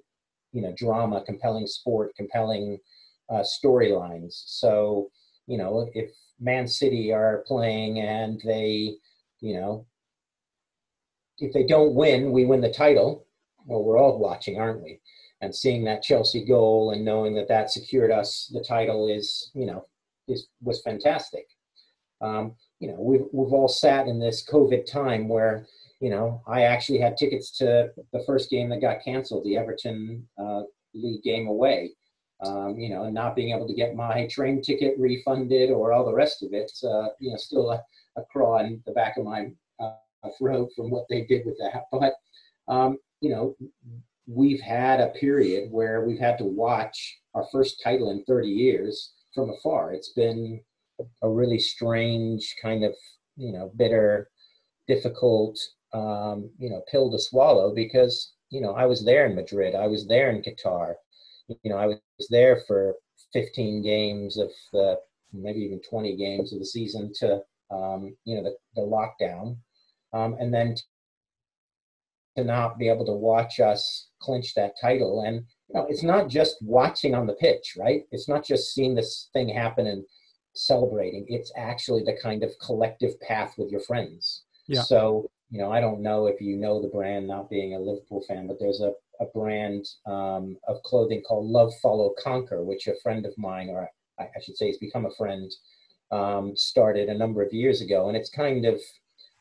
[0.52, 2.80] you know, drama, compelling sport, compelling
[3.30, 4.44] uh, storylines.
[4.46, 5.10] So,
[5.48, 8.96] you know, if Man City are playing and they,
[9.42, 9.86] you know,
[11.40, 13.26] if they don't win, we win the title.
[13.66, 15.00] Well, we're all watching, aren't we?
[15.42, 19.66] And seeing that Chelsea goal and knowing that that secured us the title is, you
[19.66, 19.86] know,
[20.28, 21.48] is was fantastic.
[22.22, 25.68] Um, you know, we've we've all sat in this COVID time where
[26.04, 30.28] you know I actually had tickets to the first game that got canceled, the Everton
[30.38, 30.64] uh,
[30.94, 31.92] league game away.
[32.46, 36.06] Um, you know, and not being able to get my train ticket refunded or all
[36.06, 37.82] the rest of it, uh, you know, still a,
[38.18, 39.94] a craw in the back of my uh,
[40.38, 41.84] throat from what they did with that.
[41.90, 42.16] But
[42.68, 43.56] um, you know,
[44.28, 49.14] we've had a period where we've had to watch our first title in 30 years
[49.34, 49.94] from afar.
[49.94, 50.60] It's been
[51.22, 52.94] a really strange kind of,
[53.38, 54.30] you know, bitter,
[54.88, 55.58] difficult,
[55.94, 59.88] um, you know, pill to swallow because, you know, I was there in Madrid, I
[59.88, 60.96] was there in Qatar,
[61.48, 62.96] you know, I was there for
[63.34, 64.98] 15 games of the,
[65.34, 69.58] maybe even 20 games of the season to, um, you know, the, the lockdown.
[70.14, 70.76] Um, and then
[72.38, 75.24] to not be able to watch us clinch that title.
[75.26, 78.04] And you know, it's not just watching on the pitch, right?
[78.12, 80.04] It's not just seeing this thing happen and
[80.56, 81.26] celebrating.
[81.28, 84.44] It's actually the kind of collective path with your friends.
[84.68, 84.82] Yeah.
[84.82, 88.26] So, you know, I don't know if you know the brand, not being a Liverpool
[88.28, 92.96] fan, but there's a, a brand um, of clothing called Love Follow Conquer, which a
[93.04, 93.88] friend of mine, or
[94.20, 95.52] I, I should say, has become a friend,
[96.12, 98.08] um, started a number of years ago.
[98.08, 98.82] And it's kind of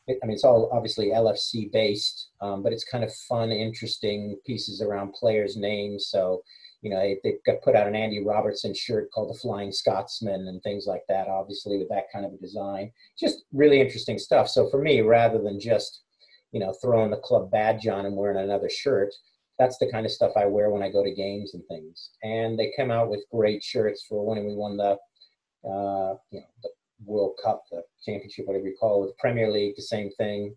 [0.07, 4.81] I mean, it's all obviously LFC based, um, but it's kind of fun, interesting pieces
[4.81, 6.07] around players' names.
[6.09, 6.43] So,
[6.81, 10.47] you know, they, they've got put out an Andy Robertson shirt called the Flying Scotsman
[10.47, 12.91] and things like that, obviously, with that kind of a design.
[13.17, 14.47] Just really interesting stuff.
[14.49, 16.02] So, for me, rather than just,
[16.53, 19.13] you know, throwing the club badge on and wearing another shirt,
[19.59, 22.11] that's the kind of stuff I wear when I go to games and things.
[22.23, 24.91] And they come out with great shirts for when we won the,
[25.67, 26.69] uh, you know, the
[27.05, 30.55] World Cup, the championship, whatever you call it, the Premier League, the same thing.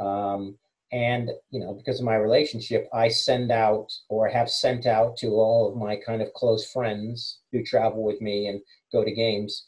[0.00, 0.56] Um,
[0.92, 5.28] and you know, because of my relationship, I send out or have sent out to
[5.28, 8.60] all of my kind of close friends who travel with me and
[8.92, 9.66] go to games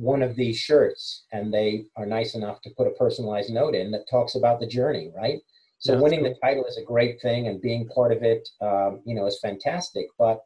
[0.00, 3.90] one of these shirts, and they are nice enough to put a personalized note in
[3.90, 5.40] that talks about the journey, right?
[5.78, 6.30] So yeah, winning cool.
[6.30, 9.38] the title is a great thing, and being part of it, um, you know, is
[9.40, 10.06] fantastic.
[10.18, 10.40] But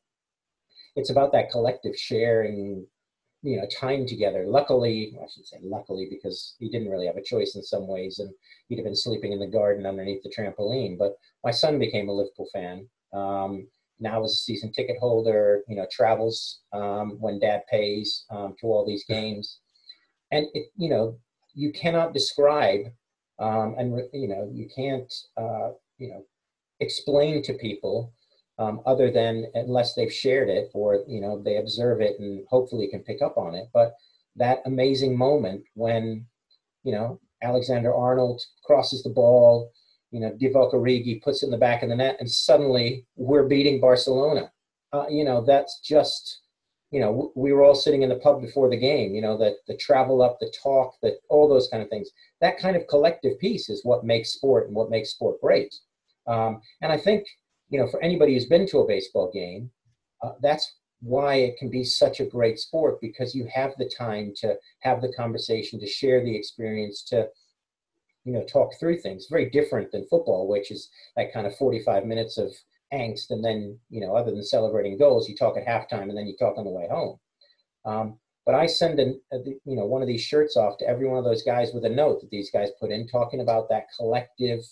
[0.96, 2.86] it's about that collective sharing
[3.42, 7.22] you know time together luckily i should say luckily because he didn't really have a
[7.22, 8.30] choice in some ways and
[8.68, 11.14] he'd have been sleeping in the garden underneath the trampoline but
[11.44, 13.68] my son became a liverpool fan um,
[14.00, 18.66] now as a season ticket holder you know travels um, when dad pays um, to
[18.66, 19.60] all these games.
[20.30, 21.18] And it you know
[21.54, 22.86] you cannot describe
[23.38, 26.24] um, and you know you can't uh, you know
[26.80, 28.12] explain to people
[28.58, 32.88] um, other than unless they've shared it or you know they observe it and hopefully
[32.88, 33.68] can pick up on it.
[33.72, 33.94] But
[34.36, 36.26] that amazing moment when
[36.82, 39.70] you know alexander arnold crosses the ball
[40.14, 43.48] you know divock origi puts it in the back of the net and suddenly we're
[43.48, 44.50] beating barcelona.
[44.92, 46.40] Uh, you know that's just
[46.90, 49.54] you know we were all sitting in the pub before the game you know the,
[49.66, 52.08] the travel up the talk that all those kind of things.
[52.40, 55.74] That kind of collective piece is what makes sport and what makes sport great.
[56.26, 57.26] Um, and i think
[57.74, 59.70] you know, for anybody who's been to a baseball game,
[60.22, 64.32] uh, that's why it can be such a great sport because you have the time
[64.36, 67.28] to have the conversation, to share the experience, to
[68.24, 69.26] you know talk through things.
[69.30, 72.52] Very different than football, which is that kind of 45 minutes of
[72.92, 76.26] angst, and then you know, other than celebrating goals, you talk at halftime, and then
[76.26, 77.18] you talk on the way home.
[77.84, 81.06] Um, but I send an, a, you know one of these shirts off to every
[81.06, 83.86] one of those guys with a note that these guys put in, talking about that
[83.96, 84.64] collective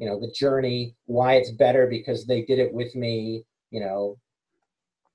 [0.00, 4.18] you know the journey why it's better because they did it with me you know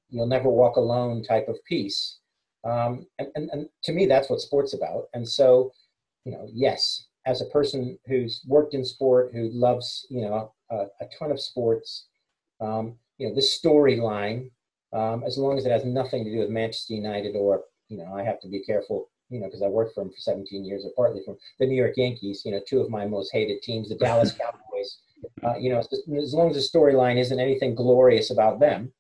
[0.10, 2.20] you'll never walk alone type of piece
[2.64, 5.72] um, and, and, and to me that's what sports about and so
[6.24, 10.76] you know yes as a person who's worked in sport who loves you know a,
[11.02, 12.08] a ton of sports
[12.62, 14.50] um, you know this storyline
[14.94, 18.14] um, as long as it has nothing to do with manchester united or you know
[18.14, 20.86] i have to be careful you know, because I worked for him for 17 years,
[20.86, 23.90] or partly from the New York Yankees, you know, two of my most hated teams,
[23.90, 24.98] the Dallas Cowboys.
[25.44, 28.94] Uh, you know, as long as the storyline isn't anything glorious about them,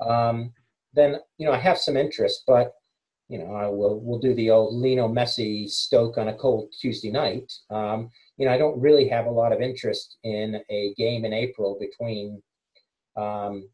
[0.00, 0.52] um,
[0.94, 2.42] then you know I have some interest.
[2.46, 2.72] But
[3.30, 7.12] you know, I will we'll do the old Lino Messi Stoke on a cold Tuesday
[7.12, 7.50] night.
[7.70, 11.32] Um, you know, I don't really have a lot of interest in a game in
[11.32, 12.42] April between.
[13.16, 13.68] Um,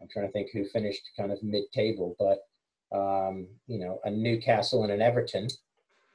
[0.00, 2.38] I'm trying to think who finished kind of mid-table, but
[2.96, 5.46] um, you know, a Newcastle and an Everton,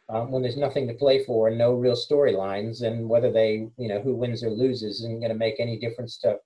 [0.10, 3.88] um, when there's nothing to play for and no real storylines, and whether they, you
[3.88, 6.38] know, who wins or loses isn't going to make any difference to,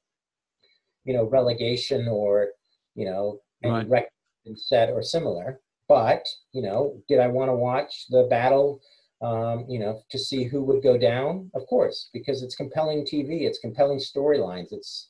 [1.04, 2.50] you know, relegation or,
[2.93, 3.89] you know, any right.
[3.89, 4.12] record
[4.56, 5.60] set or similar.
[5.88, 8.82] But, you know, did I want to watch the battle,
[9.21, 11.50] um, you know, to see who would go down?
[11.54, 15.10] Of course, because it's compelling TV, it's compelling storylines, it's,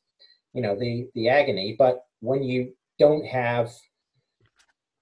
[0.54, 1.76] you know, the the agony.
[1.78, 3.72] But when you don't have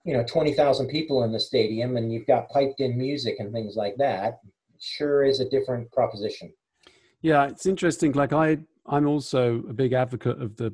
[0.05, 3.75] you know 20,000 people in the stadium and you've got piped in music and things
[3.75, 4.39] like that
[4.79, 6.53] sure is a different proposition
[7.21, 10.73] yeah it's interesting like i i'm also a big advocate of the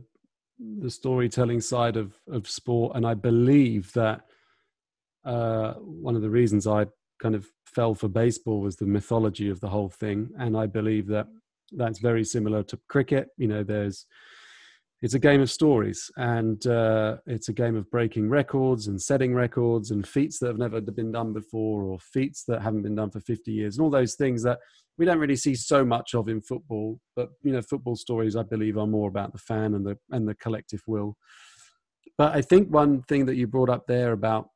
[0.80, 4.22] the storytelling side of of sport and i believe that
[5.26, 6.86] uh, one of the reasons i
[7.22, 10.30] kind of fell for baseball was the mythology of the whole thing.
[10.40, 11.28] And i believe that
[11.74, 13.30] that's very similar to cricket.
[13.38, 14.06] You know there's
[15.02, 19.34] it's a game of stories and uh, it's a game of breaking records and setting
[19.34, 23.10] records and feats that have never been done before or feats that haven't been done
[23.10, 24.60] for 50 years and all those things that
[25.00, 27.00] we don't really see so much of in football.
[27.16, 30.28] But you know football stories i believe are more about the fan and the and
[30.28, 31.16] the collective will.
[32.18, 34.50] But i think one thing that you brought up there about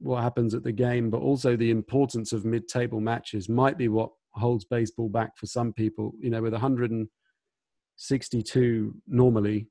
[0.00, 4.10] what happens at the game but also the importance of mid-table matches might be what
[4.34, 9.68] holds baseball back for some people you know with 162 normally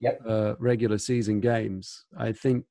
[0.00, 0.20] yep.
[0.26, 2.04] uh, regular season games.
[2.16, 2.64] I think,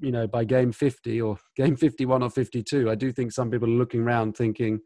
[0.00, 3.68] you know, by game 50 or game 51 or 52, I do think some people
[3.68, 4.80] are looking around thinking,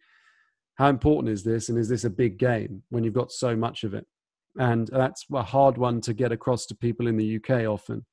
[0.76, 1.68] how important is this?
[1.68, 4.06] And is this a big game when you've got so much of it?
[4.56, 8.04] And that's a hard one to get across to people in the UK often.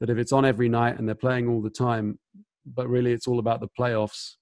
[0.00, 2.18] That if it's on every night and they're playing all the time,
[2.66, 4.34] but really it's all about the playoffs.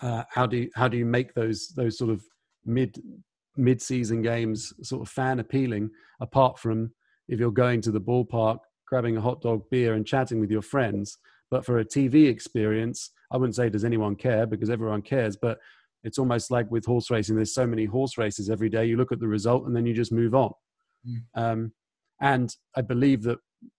[0.00, 2.22] Uh, how do you, how do you make those those sort of
[2.64, 3.00] mid
[3.56, 5.88] mid-season games sort of fan appealing
[6.20, 6.90] apart from
[7.28, 10.60] if you're going to the ballpark grabbing a hot dog beer and chatting with your
[10.60, 11.16] friends
[11.50, 15.56] but for a tv experience i wouldn't say does anyone care because everyone cares but
[16.04, 19.12] it's almost like with horse racing there's so many horse races every day you look
[19.12, 20.52] at the result and then you just move on
[21.08, 21.22] mm.
[21.34, 21.72] um,
[22.20, 23.38] and i believe that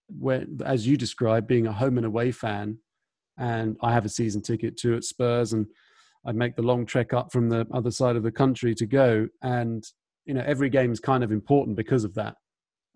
[0.09, 2.79] when as you describe, being a home and away fan
[3.37, 5.67] and i have a season ticket too at spurs and
[6.27, 9.27] I'd make the long trek up from the other side of the country to go.
[9.41, 9.83] And,
[10.25, 12.35] you know, every game is kind of important because of that.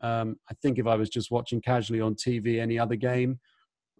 [0.01, 3.39] Um, I think if I was just watching casually on TV any other game,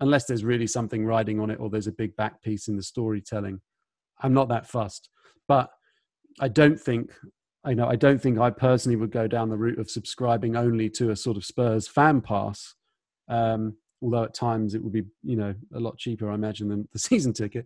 [0.01, 2.84] unless there's really something riding on it or there's a big back piece in the
[2.84, 3.62] storytelling,
[4.21, 5.10] I'm not that fussed.
[5.47, 5.69] But
[6.41, 7.13] I don't think,
[7.63, 10.89] I know, I don't think I personally would go down the route of subscribing only
[10.91, 12.75] to a sort of Spurs fan pass.
[13.30, 16.88] Um, although at times it would be, you know, a lot cheaper, I imagine, than
[16.92, 17.66] the season ticket.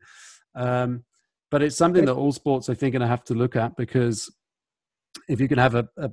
[0.56, 1.04] Um,
[1.52, 3.76] but it's something that all sports, I think, are going to have to look at
[3.78, 4.34] because
[5.30, 6.10] if you can have a, a,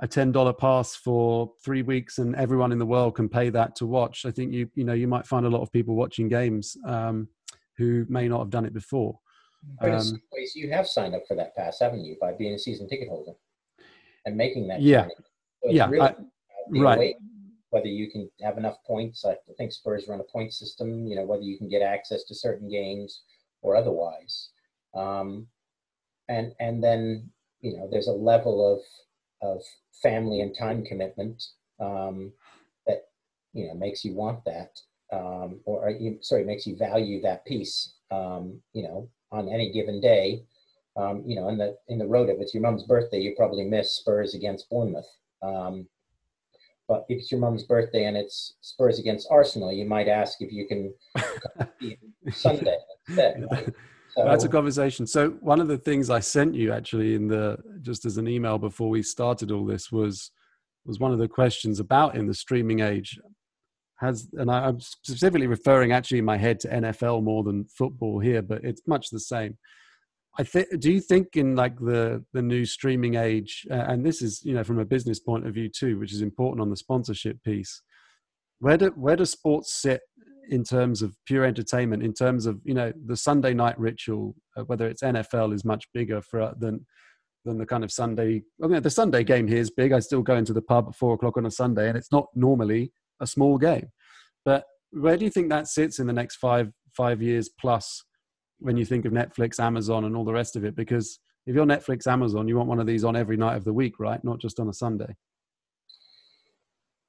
[0.00, 3.76] a ten dollar pass for three weeks and everyone in the world can pay that
[3.76, 6.28] to watch, I think you you know you might find a lot of people watching
[6.28, 7.28] games um,
[7.78, 9.18] who may not have done it before.
[9.80, 12.32] But um, in some ways, you have signed up for that pass, haven't you, by
[12.32, 13.32] being a season ticket holder
[14.26, 14.82] and making that?
[14.82, 15.06] Yeah,
[15.62, 16.14] so yeah, really I,
[16.70, 17.14] right.
[17.74, 21.08] Whether you can have enough points, I think Spurs run a point system.
[21.08, 23.22] You know, whether you can get access to certain games
[23.62, 24.50] or otherwise.
[24.94, 25.48] Um,
[26.28, 27.28] and and then
[27.62, 28.80] you know there's a level of
[29.42, 29.60] of
[30.04, 31.42] family and time commitment
[31.80, 32.32] um,
[32.86, 33.08] that
[33.54, 34.78] you know makes you want that
[35.12, 40.44] um, or sorry makes you value that piece um, you know on any given day
[40.96, 43.64] um, you know in the in the road if it's your mom's birthday you probably
[43.64, 45.10] miss Spurs against Bournemouth
[45.42, 45.88] um,
[46.88, 50.52] but if it's your mom's birthday and it's Spurs against Arsenal you might ask if
[50.52, 50.94] you can
[52.32, 52.76] Sunday
[53.08, 53.74] instead right?
[54.14, 55.06] So, That's a conversation.
[55.06, 58.58] So one of the things I sent you actually in the just as an email
[58.58, 60.30] before we started all this was
[60.84, 63.18] was one of the questions about in the streaming age
[63.96, 68.18] has and I, am specifically referring actually in my head to NFL more than football
[68.18, 69.56] here, but it's much the same.
[70.38, 70.80] I think.
[70.80, 74.54] Do you think in like the the new streaming age, uh, and this is you
[74.54, 77.82] know from a business point of view too, which is important on the sponsorship piece.
[78.58, 80.00] Where do where does sports sit
[80.50, 84.62] in terms of pure entertainment, in terms of you know the Sunday night ritual, uh,
[84.62, 86.84] whether it's NFL is much bigger for uh, than
[87.44, 88.42] than the kind of Sunday.
[88.62, 89.92] I mean, the Sunday game here is big.
[89.92, 92.26] I still go into the pub at four o'clock on a Sunday, and it's not
[92.34, 93.88] normally a small game.
[94.44, 98.02] But where do you think that sits in the next five five years plus?
[98.64, 101.66] When you think of Netflix, Amazon, and all the rest of it, because if you're
[101.66, 104.22] Netflix, Amazon, you want one of these on every night of the week, right?
[104.24, 105.14] Not just on a Sunday.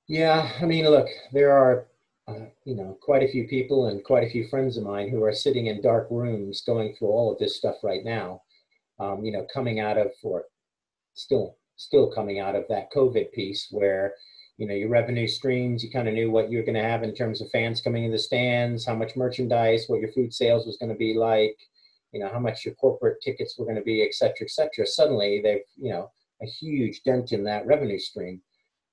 [0.08, 1.88] Yeah, I mean, look, there are
[2.28, 5.24] uh, you know, quite a few people and quite a few friends of mine who
[5.24, 8.42] are sitting in dark rooms going through all of this stuff right now.
[9.00, 10.46] Um, you know, coming out of or
[11.14, 14.14] still still coming out of that COVID piece where
[14.58, 17.04] you know your revenue streams, you kind of knew what you were going to have
[17.04, 20.66] in terms of fans coming in the stands, how much merchandise, what your food sales
[20.66, 21.58] was going to be like,
[22.12, 24.88] you know, how much your corporate tickets were going to be, et cetera, et cetera.
[24.88, 26.10] Suddenly, they've you know
[26.42, 28.42] a huge dent in that revenue stream.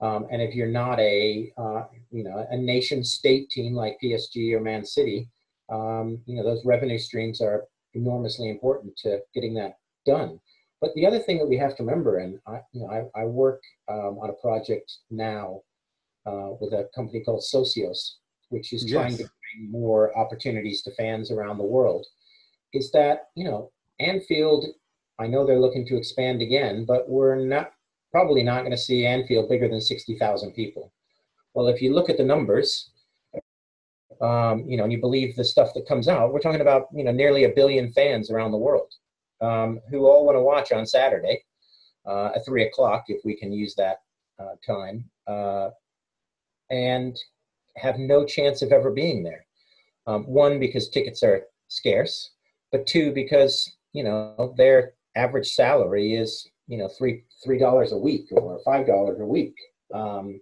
[0.00, 4.52] Um, and if you're not a uh, you know a nation state team like PSG
[4.52, 5.28] or Man City,
[5.70, 10.40] um, you know those revenue streams are enormously important to getting that done.
[10.82, 13.24] But the other thing that we have to remember, and I, you know, I, I
[13.24, 15.60] work um, on a project now
[16.26, 18.14] uh, with a company called Socios,
[18.48, 19.18] which is trying yes.
[19.18, 22.04] to bring more opportunities to fans around the world,
[22.74, 23.70] is that you know
[24.00, 24.66] Anfield.
[25.20, 27.74] I know they're looking to expand again, but we're not
[28.10, 30.92] probably not going to see Anfield bigger than sixty thousand people.
[31.54, 32.90] Well, if you look at the numbers,
[34.20, 37.04] um, you know, and you believe the stuff that comes out, we're talking about you
[37.04, 38.92] know nearly a billion fans around the world
[39.42, 41.44] um, who all want to watch on Saturday
[42.06, 43.98] uh, at three o'clock, if we can use that
[44.38, 45.70] uh, time, uh,
[46.70, 47.18] and
[47.76, 49.44] have no chance of ever being there.
[50.06, 52.30] Um, one because tickets are scarce,
[52.70, 57.98] but two because you know their average salary is you know three three dollars a
[57.98, 59.54] week or five dollars a week.
[59.92, 60.40] Um,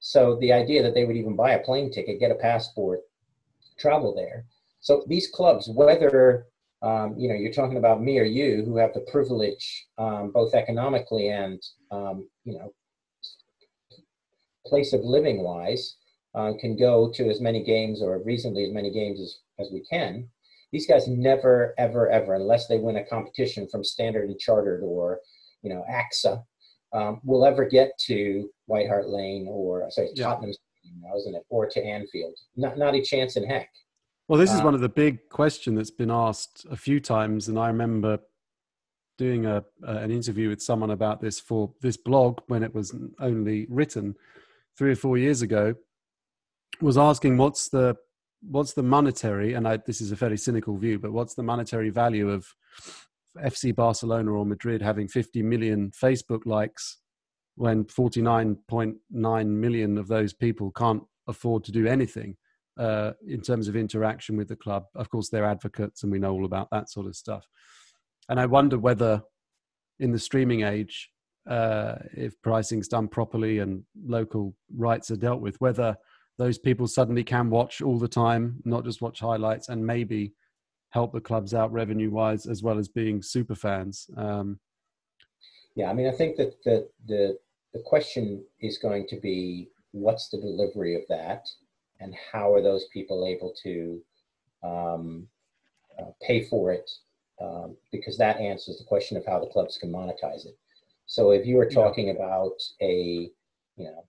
[0.00, 3.00] so the idea that they would even buy a plane ticket, get a passport,
[3.78, 4.46] travel there.
[4.80, 6.46] So these clubs, whether
[6.82, 10.54] um, you know you're talking about me or you, who have the privilege, um, both
[10.54, 11.60] economically and
[11.90, 12.72] um, you know
[14.66, 15.96] place of living wise,
[16.34, 19.80] uh, can go to as many games or reasonably as many games as, as we
[19.90, 20.28] can.
[20.72, 25.20] These guys never, ever, ever, unless they win a competition from Standard and Chartered or
[25.62, 26.42] you know AXA,
[26.92, 30.24] um, will ever get to White Hart Lane or sorry yeah.
[30.24, 30.52] Tottenham,
[31.02, 32.34] wasn't it, or to Anfield?
[32.56, 33.68] Not not a chance in heck.
[34.30, 37.48] Well, this is uh, one of the big question that's been asked a few times,
[37.48, 38.20] and I remember
[39.18, 42.94] doing a uh, an interview with someone about this for this blog when it was
[43.18, 44.14] only written
[44.78, 45.74] three or four years ago.
[46.80, 47.96] Was asking what's the
[48.48, 51.90] what's the monetary, and I, this is a fairly cynical view, but what's the monetary
[51.90, 52.46] value of
[53.36, 56.98] FC Barcelona or Madrid having 50 million Facebook likes
[57.56, 62.36] when 49.9 million of those people can't afford to do anything
[62.78, 64.84] uh, in terms of interaction with the club.
[64.94, 67.46] Of course, they're advocates, and we know all about that sort of stuff.
[68.28, 69.22] And I wonder whether,
[69.98, 71.10] in the streaming age,
[71.48, 75.96] uh, if pricing's done properly and local rights are dealt with, whether
[76.38, 80.32] those people suddenly can watch all the time, not just watch highlights, and maybe
[80.90, 84.08] help the clubs out revenue wise as well as being super fans.
[84.16, 84.58] Um,
[85.76, 87.38] yeah, I mean, I think that the, the
[87.72, 91.46] the question is going to be what's the delivery of that,
[92.00, 94.00] and how are those people able to
[94.62, 95.28] um,
[95.98, 96.90] uh, pay for it?
[97.40, 100.58] Um, because that answers the question of how the clubs can monetize it.
[101.06, 102.14] So if you are talking yeah.
[102.14, 103.30] about a
[103.76, 104.04] you know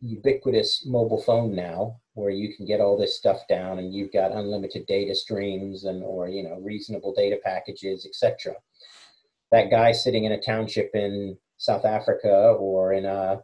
[0.00, 4.32] ubiquitous mobile phone now where you can get all this stuff down and you've got
[4.32, 8.54] unlimited data streams and or you know reasonable data packages etc
[9.50, 13.40] that guy sitting in a township in south africa or in a,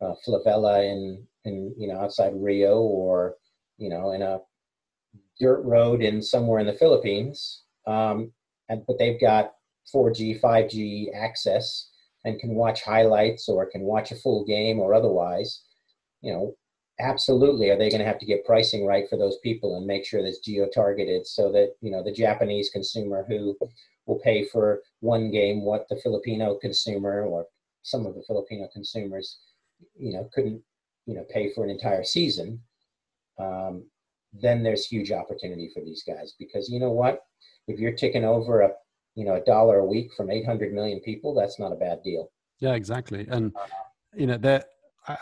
[0.00, 3.34] a favela in in you know outside rio or
[3.78, 4.38] you know in a
[5.40, 8.32] dirt road in somewhere in the philippines um,
[8.68, 9.52] and but they've got
[9.94, 11.90] 4g 5g access
[12.24, 15.62] and can watch highlights or can watch a full game or otherwise
[16.22, 16.54] you know
[17.00, 20.06] absolutely are they going to have to get pricing right for those people and make
[20.06, 23.56] sure that's geo targeted so that you know the japanese consumer who
[24.06, 27.46] will pay for one game what the filipino consumer or
[27.82, 29.40] some of the filipino consumers
[29.98, 30.62] you know couldn't
[31.06, 32.60] you know pay for an entire season
[33.38, 33.84] um,
[34.40, 36.34] then there's huge opportunity for these guys.
[36.38, 37.20] Because you know what?
[37.68, 38.70] If you're ticking over a
[39.14, 42.30] you know a dollar a week from 800 million people that's not a bad deal.
[42.58, 43.26] Yeah exactly.
[43.30, 43.52] And
[44.14, 44.64] you know there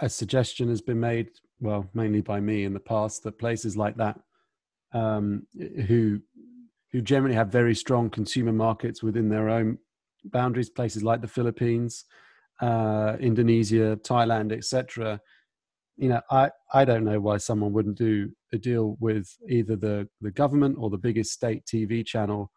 [0.00, 1.28] a suggestion has been made
[1.60, 4.18] well mainly by me in the past that places like that
[4.92, 5.46] um,
[5.86, 6.20] who
[6.92, 9.78] who generally have very strong consumer markets within their own
[10.26, 12.04] boundaries places like the philippines
[12.60, 15.20] uh, indonesia thailand etc
[16.02, 20.08] you know i i don't know why someone wouldn't do a deal with either the
[20.20, 22.50] the government or the biggest state tv channel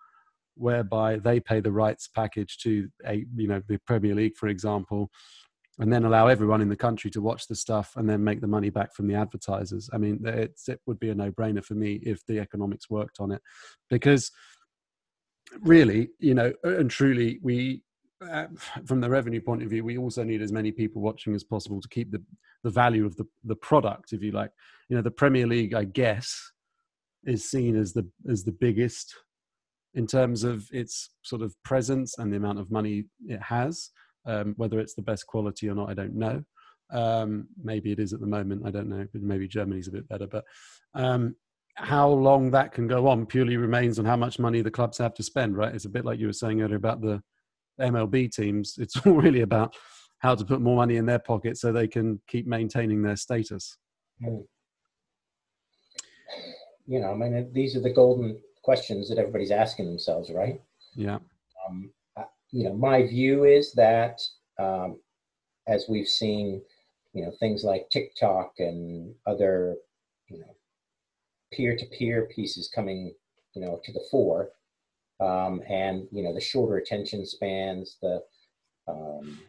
[0.56, 5.10] whereby they pay the rights package to a you know the Premier League, for example,
[5.80, 8.48] and then allow everyone in the country to watch the stuff and then make the
[8.48, 9.90] money back from the advertisers.
[9.94, 13.42] I mean, it would be a no-brainer for me if the economics worked on it,
[13.90, 14.32] because
[15.62, 17.84] really, you know, and truly, we.
[18.32, 18.48] Uh,
[18.86, 21.82] from the revenue point of view, we also need as many people watching as possible
[21.82, 22.24] to keep the,
[22.66, 24.50] the value of the, the product, if you like.
[24.90, 26.52] You know, the Premier League, I guess,
[27.24, 29.16] is seen as the as the biggest
[29.94, 33.92] in terms of its sort of presence and the amount of money it has.
[34.26, 36.44] Um, whether it's the best quality or not, I don't know.
[36.92, 38.64] Um, maybe it is at the moment.
[38.66, 39.06] I don't know.
[39.14, 40.44] Maybe Germany's a bit better, but
[40.96, 41.36] um,
[41.76, 45.14] how long that can go on purely remains on how much money the clubs have
[45.16, 45.56] to spend.
[45.56, 45.76] Right?
[45.76, 47.22] It's a bit like you were saying earlier about the
[47.80, 48.76] MLB teams.
[48.80, 49.76] It's all really about
[50.26, 53.78] how to put more money in their pocket so they can keep maintaining their status.
[54.20, 54.42] Hmm.
[56.88, 60.60] You know, I mean, these are the golden questions that everybody's asking themselves, right?
[60.96, 61.20] Yeah.
[61.68, 61.92] Um,
[62.52, 64.20] you know, my view is that
[64.60, 65.00] um,
[65.68, 66.62] as we've seen,
[67.14, 69.76] you know, things like TikTok and other,
[70.30, 70.56] you know,
[71.54, 73.14] peer-to-peer pieces coming,
[73.54, 74.50] you know, to the fore,
[75.20, 78.22] um, and you know the shorter attention spans, the
[78.88, 79.40] um,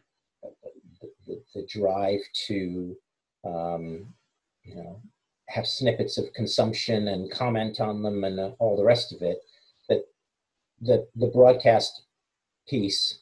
[1.57, 2.97] the, drive to
[3.45, 4.07] um,
[4.63, 5.01] you know
[5.49, 9.39] have snippets of consumption and comment on them and uh, all the rest of it.
[9.89, 10.03] That
[10.81, 12.03] the the broadcast
[12.69, 13.21] piece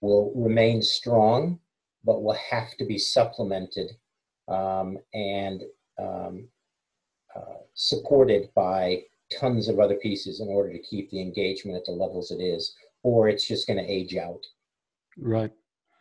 [0.00, 1.60] will remain strong,
[2.04, 3.90] but will have to be supplemented
[4.48, 5.62] um, and
[5.98, 6.48] um,
[7.34, 9.02] uh, supported by
[9.38, 12.74] tons of other pieces in order to keep the engagement at the levels it is,
[13.02, 14.44] or it's just going to age out.
[15.16, 15.52] Right.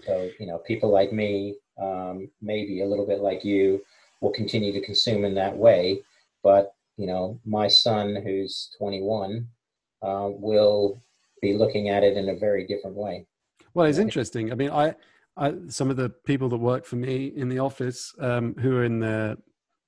[0.06, 3.82] So, you know, people like me, um, maybe a little bit like you,
[4.22, 6.02] will continue to consume in that way.
[6.44, 9.48] But, you know, my son, who's 21,
[10.02, 11.02] uh, will
[11.42, 13.26] be looking at it in a very different way.
[13.74, 14.52] Well, it's interesting.
[14.52, 14.96] I mean, I,
[15.38, 18.84] I some of the people that work for me in the office um, who are
[18.84, 19.38] in their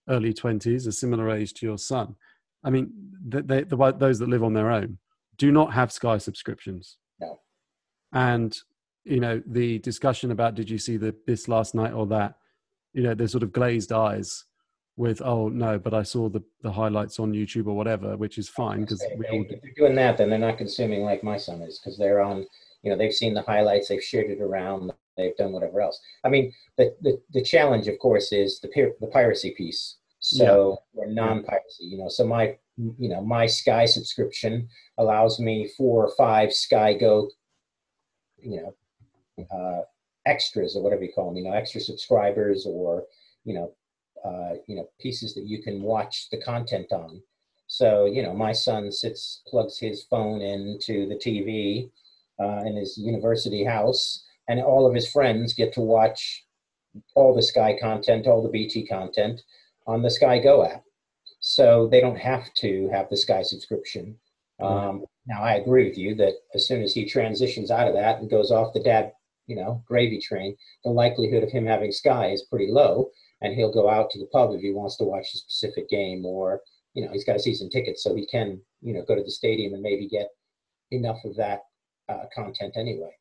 [0.09, 2.15] early 20s, a similar age to your son,
[2.63, 2.91] I mean,
[3.25, 4.97] they, they, the, those that live on their own
[5.37, 6.97] do not have Sky subscriptions.
[7.19, 7.39] No.
[8.13, 8.57] And,
[9.03, 12.35] you know, the discussion about did you see the, this last night or that,
[12.93, 14.45] you know, there's sort of glazed eyes
[14.97, 18.49] with, oh, no, but I saw the, the highlights on YouTube or whatever, which is
[18.49, 19.55] fine because we all do.
[19.55, 22.45] If they're doing that, then they're not consuming like my son is because they're on,
[22.83, 25.99] you know, they've seen the highlights, they've shared it around, they've done whatever else.
[26.23, 31.01] I mean, the, the, the challenge, of course, is the, the piracy piece so yeah.
[31.01, 32.07] we're non-piracy, you know.
[32.07, 37.29] So my, you know, my Sky subscription allows me four or five Sky Go,
[38.37, 38.75] you know,
[39.51, 39.81] uh,
[40.25, 43.05] extras or whatever you call them, you know, extra subscribers or,
[43.43, 43.73] you know,
[44.23, 47.21] uh, you know, pieces that you can watch the content on.
[47.67, 51.89] So, you know, my son sits, plugs his phone into the TV
[52.39, 56.45] uh, in his university house, and all of his friends get to watch
[57.15, 59.41] all the Sky content, all the BT content
[59.87, 60.83] on the Sky Go app.
[61.39, 64.17] So they don't have to have the Sky subscription.
[64.59, 68.19] Um, now, I agree with you that as soon as he transitions out of that
[68.19, 69.13] and goes off the dad,
[69.47, 73.09] you know, gravy train, the likelihood of him having Sky is pretty low,
[73.41, 76.25] and he'll go out to the pub if he wants to watch a specific game,
[76.25, 76.61] or
[76.93, 79.31] you know, he's got a season ticket, so he can, you know, go to the
[79.31, 80.27] stadium and maybe get
[80.91, 81.61] enough of that
[82.09, 83.11] uh, content anyway.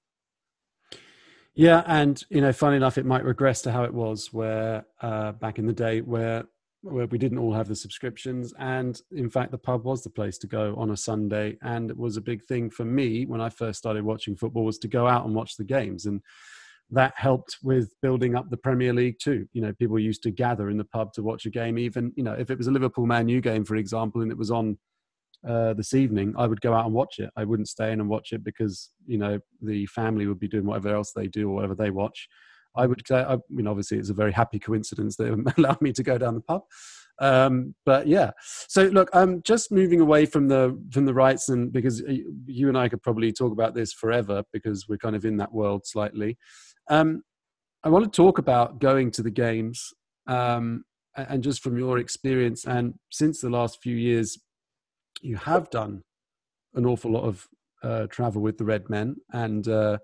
[1.55, 5.33] Yeah, and you know, funny enough, it might regress to how it was where uh,
[5.33, 6.45] back in the day, where
[6.83, 10.39] where we didn't all have the subscriptions, and in fact, the pub was the place
[10.39, 13.49] to go on a Sunday, and it was a big thing for me when I
[13.49, 16.20] first started watching football was to go out and watch the games, and
[16.91, 19.47] that helped with building up the Premier League too.
[19.53, 22.24] You know, people used to gather in the pub to watch a game, even you
[22.24, 24.78] know, if it was a Liverpool Man U game, for example, and it was on
[25.47, 27.31] uh, this evening, I would go out and watch it.
[27.37, 30.66] I wouldn't stay in and watch it because you know the family would be doing
[30.66, 32.28] whatever else they do or whatever they watch.
[32.77, 36.03] I would say, I mean, obviously, it's a very happy coincidence that allowed me to
[36.03, 36.62] go down the pub.
[37.21, 38.31] Um, but yeah,
[38.68, 42.03] so look, I'm just moving away from the from the rights, and because
[42.47, 45.53] you and I could probably talk about this forever because we're kind of in that
[45.53, 46.39] world slightly.
[46.89, 47.23] Um,
[47.85, 49.93] I want to talk about going to the games,
[50.27, 54.39] um, and just from your experience, and since the last few years
[55.21, 56.03] you have done
[56.75, 57.47] an awful lot of
[57.83, 59.99] uh, travel with the Red Men and uh,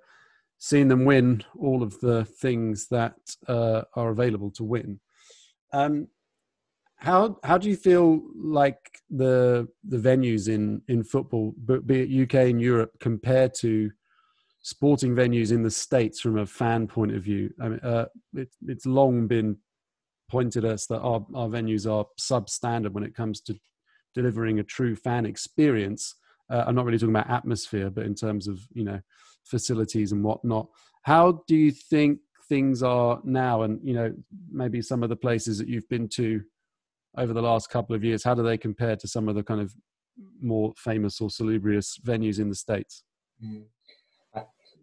[0.59, 3.17] seen them win all of the things that
[3.49, 5.01] uh, are available to win.
[5.73, 6.09] Um,
[6.97, 8.79] how how do you feel like
[9.11, 11.55] the the venues in in football,
[11.85, 13.91] be it UK and Europe, compared to
[14.63, 17.53] sporting venues in the states from a fan point of view?
[17.61, 19.59] I mean, uh, it, it's long been
[20.29, 23.55] pointed at us that our, our venues are substandard when it comes to
[24.15, 26.15] delivering a true fan experience.
[26.51, 29.01] Uh, I'm not really talking about atmosphere, but in terms of you know
[29.47, 30.69] facilities and whatnot.
[31.03, 32.19] How do you think
[32.49, 33.63] things are now?
[33.63, 34.15] And you know
[34.51, 36.43] maybe some of the places that you've been to
[37.17, 39.61] over the last couple of years, how do they compare to some of the kind
[39.61, 39.75] of
[40.41, 43.03] more famous or salubrious venues in the states?
[43.45, 43.65] Mm.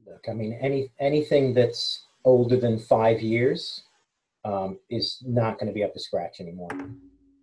[0.05, 3.83] look, I mean, any anything that's older than five years
[4.45, 6.69] um, is not going to be up to scratch anymore.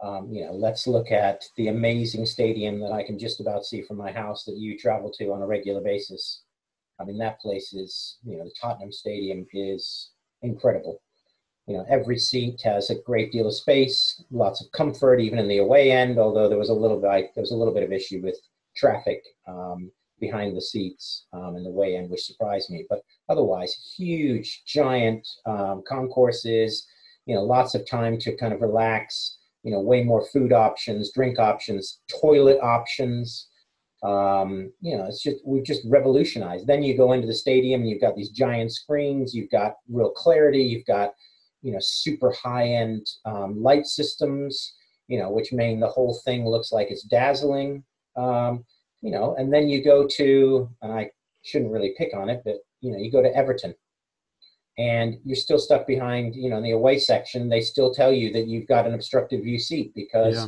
[0.03, 3.83] Um, you know, let's look at the amazing stadium that I can just about see
[3.83, 6.43] from my house that you travel to on a regular basis.
[7.01, 10.11] I mean, that place is, you know, the Tottenham Stadium is
[10.43, 11.01] incredible.
[11.67, 15.49] You know, every seat has a great deal of space, lots of comfort, even in
[15.49, 16.19] the away end.
[16.19, 18.37] Although there was a little bit, there was a little bit of issue with
[18.77, 22.87] traffic um, behind the seats um, in the way end, which surprised me.
[22.89, 26.87] But otherwise, huge, giant um, concourses.
[27.27, 31.13] You know, lots of time to kind of relax you know, way more food options,
[31.13, 33.49] drink options, toilet options.
[34.03, 36.67] Um, you know, it's just we've just revolutionized.
[36.67, 40.11] Then you go into the stadium and you've got these giant screens, you've got real
[40.11, 41.13] clarity, you've got
[41.63, 44.75] you know super high end um, light systems.
[45.09, 47.83] you know, which mean the whole thing looks like it's dazzling.
[48.17, 48.65] Um,
[49.03, 51.11] you know, and then you go to, and I
[51.43, 53.75] shouldn't really pick on it, but you know, you go to Everton
[54.79, 58.33] and you're still stuck behind, you know, in the away section, they still tell you
[58.33, 60.47] that you've got an obstructive view seat because yeah.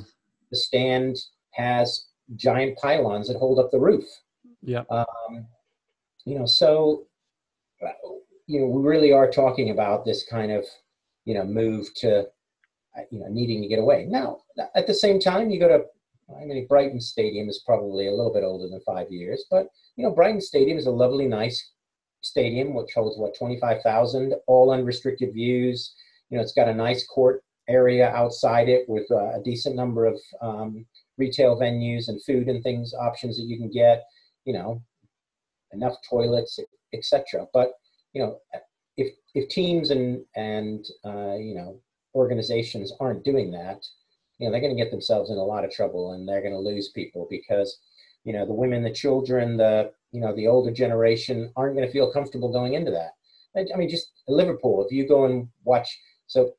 [0.50, 1.16] the stand
[1.50, 4.04] has giant pylons that hold up the roof.
[4.62, 4.84] Yeah.
[4.90, 5.46] Um,
[6.24, 7.06] you know, so
[8.46, 10.64] you know, we really are talking about this kind of,
[11.24, 12.26] you know, move to,
[13.10, 14.06] you know, needing to get away.
[14.08, 14.38] Now,
[14.74, 15.84] at the same time, you go to,
[16.36, 20.04] I mean, Brighton Stadium is probably a little bit older than five years, but you
[20.04, 21.72] know, Brighton Stadium is a lovely, nice
[22.22, 25.94] stadium, which holds what 25,000, all unrestricted views.
[26.30, 30.06] You know, it's got a nice court area outside it with uh, a decent number
[30.06, 30.86] of um,
[31.18, 34.04] retail venues and food and things options that you can get.
[34.44, 34.82] You know,
[35.72, 36.58] enough toilets,
[36.92, 37.46] etc.
[37.52, 37.72] But
[38.12, 38.38] you know,
[38.96, 41.80] if if teams and and uh, you know
[42.14, 43.84] organizations aren't doing that,
[44.38, 46.52] you know, they're going to get themselves in a lot of trouble, and they're going
[46.52, 47.78] to lose people because
[48.24, 51.92] you know the women, the children, the you know the older generation aren't going to
[51.92, 53.12] feel comfortable going into that.
[53.56, 54.84] I mean, just Liverpool.
[54.84, 55.88] If you go and watch,
[56.26, 56.54] so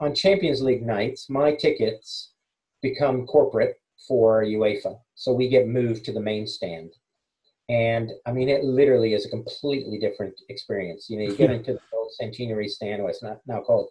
[0.00, 2.32] on Champions League nights, my tickets
[2.82, 6.92] become corporate for UEFA, so we get moved to the main stand.
[7.68, 11.08] And I mean, it literally is a completely different experience.
[11.08, 13.88] You know, you get into the old Centenary stand, or it's not now called,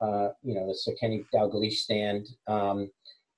[0.00, 2.88] uh, you know, the Sir Kenny Dalglish stand, um,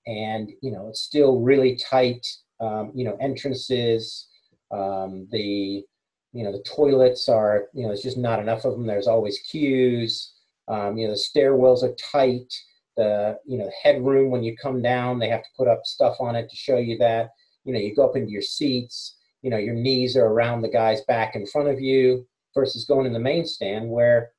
[0.06, 2.26] and you know, it's still really tight.
[2.60, 4.28] Um, you know, entrances,
[4.70, 5.84] um, the
[6.32, 8.86] you know the toilets are you know there's just not enough of them.
[8.86, 10.34] There's always queues.
[10.68, 12.52] Um, you know, the stairwells are tight.
[12.98, 16.36] The you know headroom when you come down, they have to put up stuff on
[16.36, 17.30] it to show you that.
[17.64, 20.68] You know, you go up into your seats you know your knees are around the
[20.68, 24.32] guy's back in front of you versus going in the main stand where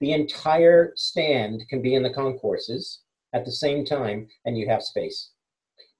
[0.00, 4.82] the entire stand can be in the concourses at the same time and you have
[4.82, 5.32] space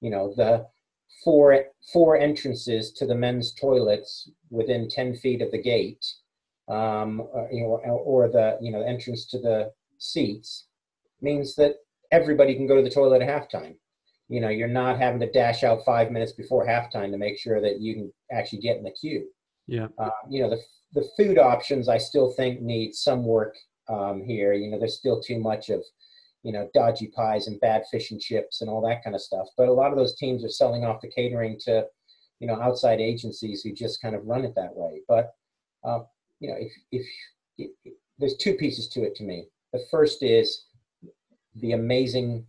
[0.00, 0.66] you know the
[1.22, 6.04] four four entrances to the men's toilets within 10 feet of the gate
[6.68, 10.66] um, or, you know, or, or the you know entrance to the seats
[11.20, 11.76] means that
[12.12, 13.76] everybody can go to the toilet at halftime.
[14.28, 17.60] You know you're not having to dash out five minutes before halftime to make sure
[17.60, 19.28] that you can actually get in the queue.
[19.66, 19.88] Yeah.
[19.98, 20.60] Uh, you know the
[20.92, 23.56] the food options i still think need some work
[23.88, 24.52] um, here.
[24.52, 25.82] You know there's still too much of
[26.42, 29.46] you know dodgy pies and bad fish and chips and all that kind of stuff.
[29.56, 31.86] But a lot of those teams are selling off the catering to
[32.40, 35.00] you know outside agencies who just kind of run it that way.
[35.08, 35.34] But
[35.84, 36.00] uh,
[36.40, 37.06] you know if if,
[37.58, 39.48] if there's two pieces to it to me.
[39.72, 40.66] The first is
[41.56, 42.46] the amazing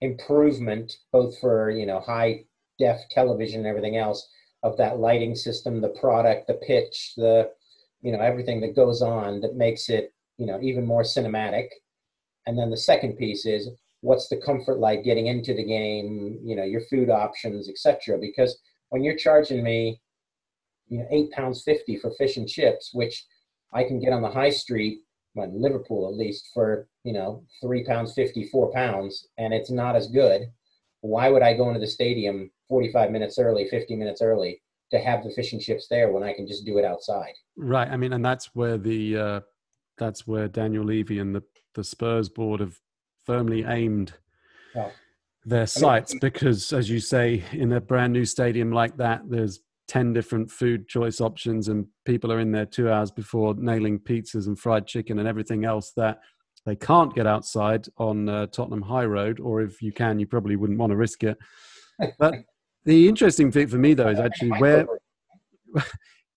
[0.00, 2.44] improvement, both for you know high
[2.78, 4.28] def television and everything else,
[4.62, 7.50] of that lighting system, the product, the pitch, the
[8.02, 11.68] you know everything that goes on that makes it you know even more cinematic.
[12.46, 13.68] And then the second piece is
[14.00, 18.18] what's the comfort like getting into the game, you know, your food options, etc.
[18.18, 20.00] Because when you're charging me,
[20.88, 23.24] you know, eight pounds fifty for fish and chips, which
[23.72, 25.00] I can get on the high street
[25.34, 29.96] well, Liverpool at least for you know three pounds fifty, four pounds, and it's not
[29.96, 30.42] as good.
[31.00, 34.98] Why would I go into the stadium forty five minutes early, fifty minutes early to
[34.98, 37.32] have the fish and chips there when I can just do it outside?
[37.56, 37.88] Right.
[37.88, 39.40] I mean, and that's where the uh,
[39.98, 41.42] that's where Daniel Levy and the
[41.74, 42.78] the Spurs board have
[43.24, 44.14] firmly aimed.
[45.44, 49.22] Their sights I mean, because, as you say, in a brand new stadium like that,
[49.28, 49.58] there's
[49.88, 54.46] 10 different food choice options and people are in there two hours before nailing pizzas
[54.46, 56.20] and fried chicken and everything else that
[56.64, 60.56] they can't get outside on uh, Tottenham High Road, or if you can, you probably
[60.56, 61.36] wouldn't want to risk it.
[62.18, 62.34] But
[62.84, 64.86] the interesting thing for me, though, is actually where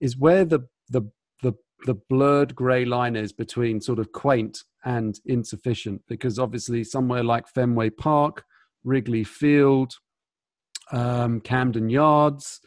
[0.00, 1.02] is where the the
[1.42, 1.52] the
[1.86, 7.46] the blurred grey line is between sort of quaint and insufficient, because obviously somewhere like
[7.48, 8.44] Fenway Park,
[8.84, 9.94] Wrigley Field,
[10.90, 12.60] um, Camden Yards,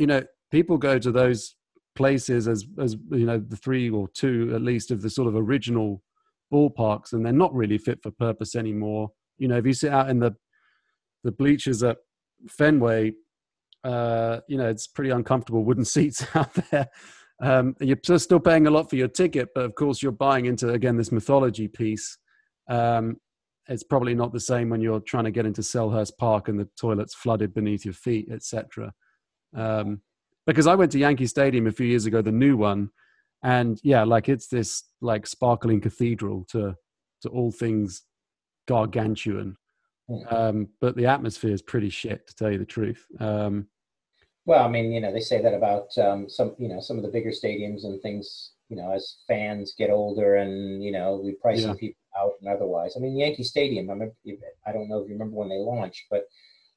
[0.00, 1.54] you know, people go to those
[1.94, 5.36] places as as you know the three or two at least of the sort of
[5.36, 6.02] original
[6.52, 9.10] ballparks, and they're not really fit for purpose anymore.
[9.38, 10.34] You know, if you sit out in the
[11.22, 11.98] the bleachers at
[12.48, 13.12] Fenway,
[13.84, 16.88] uh, you know, it's pretty uncomfortable wooden seats out there.
[17.42, 20.70] Um, you're still paying a lot for your ticket, but of course you're buying into
[20.70, 22.18] again this mythology piece.
[22.68, 23.16] Um,
[23.68, 26.68] it's probably not the same when you're trying to get into Selhurst Park and the
[26.78, 28.92] toilets flooded beneath your feet, etc.
[29.54, 30.00] Um,
[30.46, 32.90] because I went to Yankee Stadium a few years ago, the new one,
[33.42, 36.74] and yeah, like it's this like sparkling cathedral to
[37.22, 38.02] to all things
[38.66, 39.56] gargantuan.
[40.08, 40.34] Hmm.
[40.34, 43.04] Um, but the atmosphere is pretty shit, to tell you the truth.
[43.20, 43.68] Um,
[44.46, 47.02] Well, I mean, you know, they say that about um, some, you know, some of
[47.02, 48.52] the bigger stadiums and things.
[48.68, 51.74] You know, as fans get older, and you know, we price yeah.
[51.74, 52.94] people out and otherwise.
[52.96, 53.90] I mean, Yankee Stadium.
[53.90, 54.14] I remember.
[54.66, 56.22] I don't know if you remember when they launched, but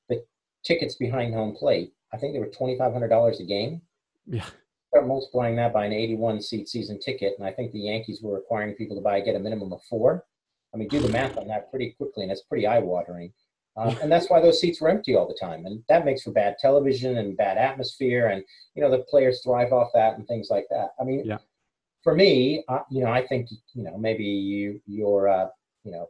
[0.09, 0.23] the
[0.65, 1.93] tickets behind home plate.
[2.13, 3.81] I think they were twenty five hundred dollars a game.
[4.27, 4.45] Yeah.
[4.89, 8.21] Start multiplying that by an eighty one seat season ticket, and I think the Yankees
[8.21, 10.25] were requiring people to buy get a minimum of four.
[10.73, 13.31] I mean, do the math on that pretty quickly, and it's pretty eye watering.
[13.75, 16.31] Um, and that's why those seats were empty all the time, and that makes for
[16.31, 18.43] bad television and bad atmosphere, and
[18.75, 20.89] you know the players thrive off that and things like that.
[20.99, 21.39] I mean, yeah.
[22.03, 25.47] for me, uh, you know, I think you know maybe you you're uh,
[25.83, 26.09] you know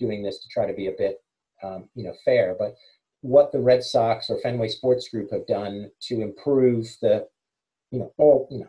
[0.00, 1.22] doing this to try to be a bit
[1.62, 2.74] um, you know fair, but
[3.22, 7.26] what the Red Sox or Fenway Sports Group have done to improve the
[7.90, 8.66] you know all you know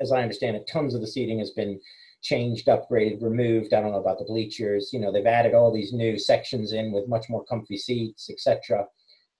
[0.00, 1.80] as I understand it, tons of the seating has been
[2.22, 3.72] changed, upgraded, removed.
[3.72, 4.90] I don't know about the bleachers.
[4.92, 8.86] You know, they've added all these new sections in with much more comfy seats, etc.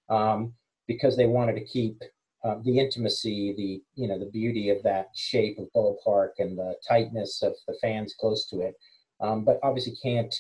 [0.08, 0.54] Um,
[0.86, 2.00] because they wanted to keep
[2.44, 6.74] uh, the intimacy, the you know the beauty of that shape of ballpark and the
[6.88, 8.74] tightness of the fans close to it.
[9.20, 10.34] Um, but obviously can't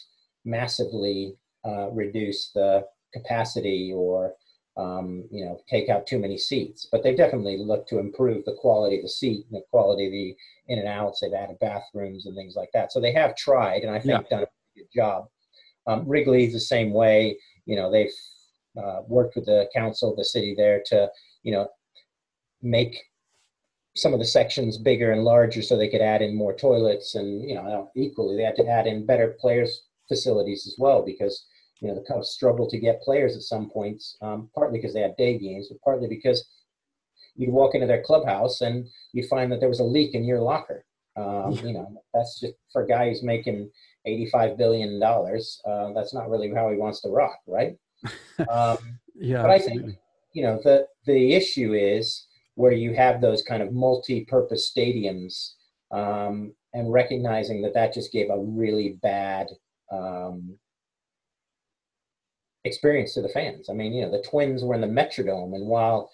[0.44, 1.34] massively
[1.64, 2.84] uh, reduce the
[3.20, 4.34] capacity or
[4.76, 6.86] um, you know, take out too many seats.
[6.90, 10.12] But they've definitely looked to improve the quality of the seat and the quality of
[10.12, 10.36] the
[10.68, 11.20] in and outs.
[11.20, 12.92] They've added bathrooms and things like that.
[12.92, 14.36] So they have tried, and I think yeah.
[14.36, 15.28] done a good job.
[15.86, 17.38] Um, Wrigley's the same way.
[17.64, 18.12] You know, they've
[18.76, 21.08] uh, worked with the council, the city there to,
[21.42, 21.68] you know,
[22.62, 23.02] make
[23.94, 27.48] some of the sections bigger and larger so they could add in more toilets and,
[27.48, 31.46] you know, equally they had to add in better players facilities as well because
[31.80, 35.00] you know, the Cubs struggled to get players at some points, um, partly because they
[35.00, 36.48] had day games, but partly because
[37.36, 40.40] you'd walk into their clubhouse and you'd find that there was a leak in your
[40.40, 40.84] locker.
[41.16, 43.70] Um, you know, that's just for a guy who's making
[44.06, 45.02] $85 billion.
[45.02, 47.76] Uh, that's not really how he wants to rock, right?
[48.50, 49.40] Um, yeah.
[49.40, 49.96] But I think,
[50.34, 55.52] you know, the, the issue is where you have those kind of multi-purpose stadiums
[55.90, 59.48] um, and recognizing that that just gave a really bad
[59.90, 60.58] um,
[62.66, 63.68] experience to the fans.
[63.70, 66.10] I mean, you know, the Twins were in the Metrodome, and while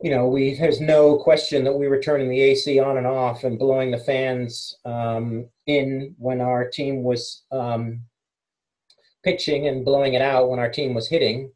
[0.00, 3.44] you know, we there's no question that we were turning the AC on and off
[3.44, 8.02] and blowing the fans um, in when our team was um,
[9.24, 11.50] pitching and blowing it out when our team was hitting.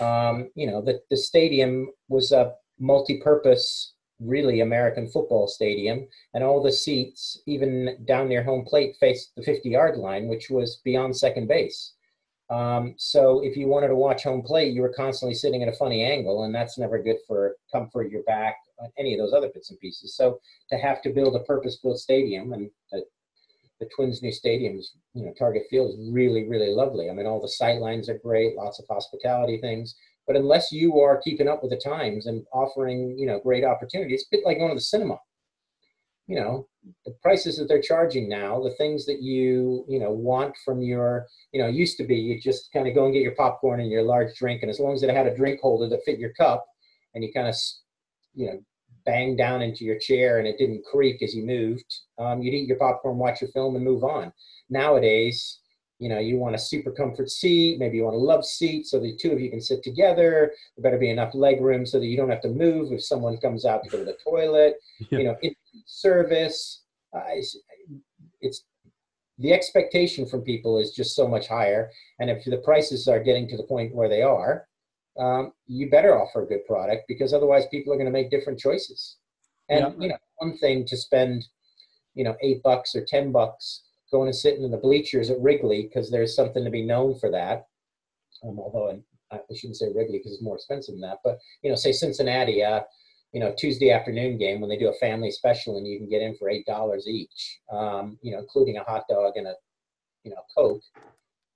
[0.00, 6.62] Um, you know, the the stadium was a multi-purpose, really American football stadium, and all
[6.62, 11.48] the seats, even down near home plate, faced the 50-yard line, which was beyond second
[11.48, 11.94] base.
[12.48, 15.76] Um, so if you wanted to watch home plate, you were constantly sitting at a
[15.76, 18.56] funny angle, and that's never good for comfort, your back,
[18.98, 20.16] any of those other bits and pieces.
[20.16, 20.38] So
[20.70, 23.02] to have to build a purpose-built stadium, and the,
[23.80, 24.84] the Twins' new stadiums,
[25.14, 27.10] you know, Target Field is really, really lovely.
[27.10, 29.96] I mean, all the sight lines are great, lots of hospitality things.
[30.26, 34.20] But unless you are keeping up with the times and offering, you know, great opportunities,
[34.20, 35.18] it's a bit like going to the cinema
[36.26, 36.66] you know
[37.04, 41.26] the prices that they're charging now the things that you you know want from your
[41.52, 43.90] you know used to be you just kind of go and get your popcorn and
[43.90, 46.32] your large drink and as long as it had a drink holder that fit your
[46.34, 46.64] cup
[47.14, 47.54] and you kind of
[48.34, 48.60] you know
[49.04, 52.68] bang down into your chair and it didn't creak as you moved um, you'd eat
[52.68, 54.32] your popcorn watch your film and move on
[54.68, 55.60] nowadays
[55.98, 58.98] you know you want a super comfort seat maybe you want a love seat so
[58.98, 62.06] the two of you can sit together there better be enough leg room so that
[62.06, 64.74] you don't have to move if someone comes out to go to the toilet
[65.10, 65.18] yeah.
[65.18, 65.56] you know it,
[65.86, 66.82] service
[67.14, 67.56] uh, it's,
[68.40, 68.64] it's
[69.38, 73.48] the expectation from people is just so much higher and if the prices are getting
[73.48, 74.66] to the point where they are
[75.18, 78.58] um, you better offer a good product because otherwise people are going to make different
[78.58, 79.16] choices
[79.68, 79.92] and yeah.
[79.98, 81.44] you know one thing to spend
[82.14, 85.82] you know eight bucks or ten bucks going and sitting in the bleachers at Wrigley
[85.82, 87.66] because there's something to be known for that.
[88.44, 89.00] Um, although
[89.32, 91.18] I, I, shouldn't say Wrigley because it's more expensive than that.
[91.24, 92.80] But you know, say Cincinnati, uh,
[93.32, 96.22] you know, Tuesday afternoon game when they do a family special and you can get
[96.22, 97.58] in for eight dollars each.
[97.70, 99.54] Um, you know, including a hot dog and a
[100.24, 100.82] you know Coke.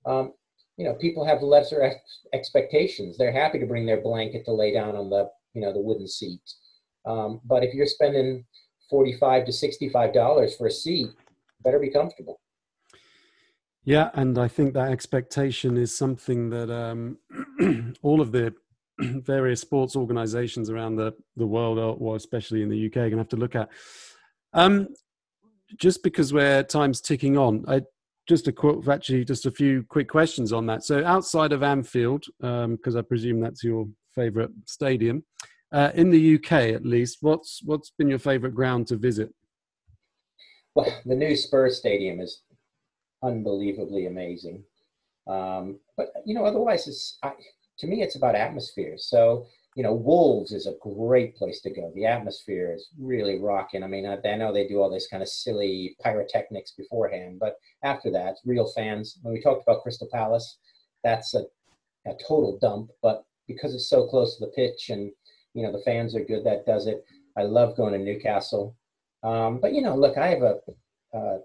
[0.05, 0.33] Um,
[0.77, 3.17] you know, people have lesser ex- expectations.
[3.17, 6.07] They're happy to bring their blanket to lay down on the you know the wooden
[6.07, 6.41] seat.
[7.05, 8.45] Um, but if you're spending
[8.89, 11.09] forty-five to sixty-five dollars for a seat,
[11.63, 12.39] better be comfortable.
[13.83, 17.17] Yeah, and I think that expectation is something that um,
[18.03, 18.53] all of the
[18.99, 23.17] various sports organizations around the, the world, or especially in the UK, are going to
[23.17, 23.69] have to look at.
[24.53, 24.89] Um,
[25.77, 27.81] just because we're time's ticking on, I
[28.27, 30.83] just a quick, actually just a few quick questions on that.
[30.83, 35.23] So outside of Anfield, because um, I presume that's your favourite stadium,
[35.71, 39.33] uh, in the UK at least, what's what's been your favourite ground to visit?
[40.75, 42.41] Well, the new Spurs Stadium is
[43.23, 44.63] unbelievably amazing.
[45.27, 47.31] Um, but you know, otherwise, it's I,
[47.79, 48.95] to me, it's about atmosphere.
[48.97, 51.91] So you know, Wolves is a great place to go.
[51.95, 53.83] The atmosphere is really rocking.
[53.83, 57.55] I mean, I, I, know they do all this kind of silly pyrotechnics beforehand, but
[57.83, 59.17] after that, real fans.
[59.21, 60.57] When we talked about Crystal Palace,
[61.05, 61.43] that's a,
[62.05, 65.09] a total dump, but because it's so close to the pitch and,
[65.53, 67.05] you know, the fans are good, that does it.
[67.37, 68.75] I love going to Newcastle.
[69.23, 70.59] Um, but, you know, look, I have a,
[71.13, 71.37] uh,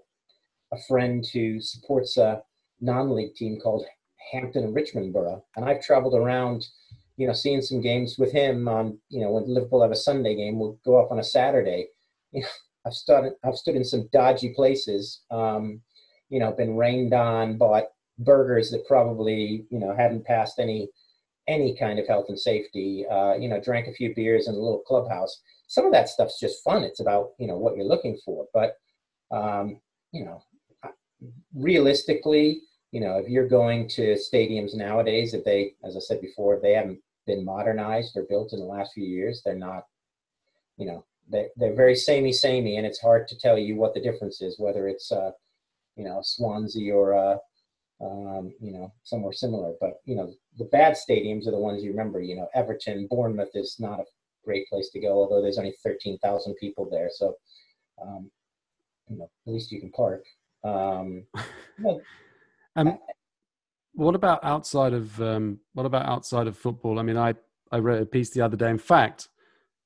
[0.73, 2.43] a friend who supports a
[2.81, 3.85] non-league team called
[4.31, 6.65] Hampton and Richmond Borough, and I've traveled around–
[7.17, 10.35] you know, seeing some games with him on, you know, when Liverpool have a Sunday
[10.35, 11.87] game, we'll go off on a Saturday.
[12.31, 12.47] You know,
[12.85, 15.81] I've started, I've stood in some dodgy places, um,
[16.29, 17.85] you know, been rained on, bought
[18.19, 20.87] burgers that probably, you know, hadn't passed any,
[21.47, 24.57] any kind of health and safety, uh, you know, drank a few beers in a
[24.57, 25.41] little clubhouse.
[25.67, 26.83] Some of that stuff's just fun.
[26.83, 28.45] It's about, you know, what you're looking for.
[28.53, 28.75] But,
[29.31, 29.81] um,
[30.13, 30.41] you know,
[31.53, 32.61] realistically,
[32.97, 36.63] you know, if you're going to stadiums nowadays, if they, as I said before, if
[36.63, 39.43] they haven't been modernized or built in the last few years.
[39.45, 39.83] They're not,
[40.77, 44.01] you know, they, they're very samey, samey, and it's hard to tell you what the
[44.01, 45.29] difference is, whether it's, uh,
[45.95, 47.37] you know, Swansea or, uh,
[48.01, 49.73] um, you know, somewhere similar.
[49.79, 52.19] But, you know, the bad stadiums are the ones you remember.
[52.19, 54.05] You know, Everton, Bournemouth is not a
[54.43, 57.11] great place to go, although there's only 13,000 people there.
[57.13, 57.35] So,
[58.01, 58.31] um,
[59.07, 60.23] you know, at least you can park.
[60.63, 61.25] Um,
[62.77, 62.97] um,
[63.93, 66.99] what about outside of um, what about outside of football?
[66.99, 67.33] I mean, I
[67.71, 68.69] I wrote a piece the other day.
[68.69, 69.27] In fact,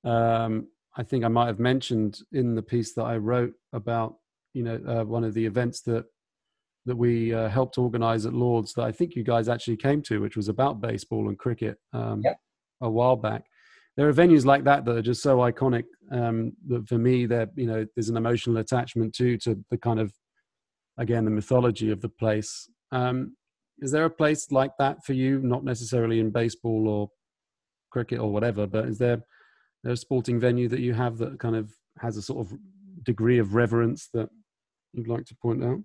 [0.04, 4.18] um, I think I might have mentioned in the piece that I wrote about
[4.54, 6.06] you know uh, one of the events that
[6.86, 10.20] that we uh, helped organize at Lords that I think you guys actually came to,
[10.20, 12.38] which was about baseball and cricket um, yep.
[12.82, 13.46] a while back.
[13.96, 17.48] There are venues like that that are just so iconic um, that for me, there
[17.56, 20.12] you know there's an emotional attachment to to the kind of
[20.98, 22.70] again the mythology of the place.
[22.92, 23.36] Um,
[23.80, 25.40] is there a place like that for you?
[25.40, 27.10] Not necessarily in baseball or
[27.90, 29.22] cricket or whatever, but is there,
[29.84, 32.58] there a sporting venue that you have that kind of has a sort of
[33.04, 34.30] degree of reverence that
[34.94, 35.80] you'd like to point out?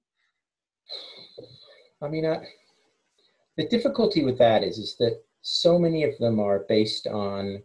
[2.03, 2.41] I mean, uh,
[3.57, 7.63] the difficulty with that is is that so many of them are based on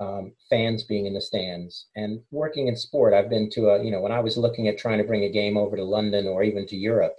[0.00, 3.14] um, fans being in the stands and working in sport.
[3.14, 5.30] I've been to a, you know, when I was looking at trying to bring a
[5.30, 7.14] game over to London or even to Europe,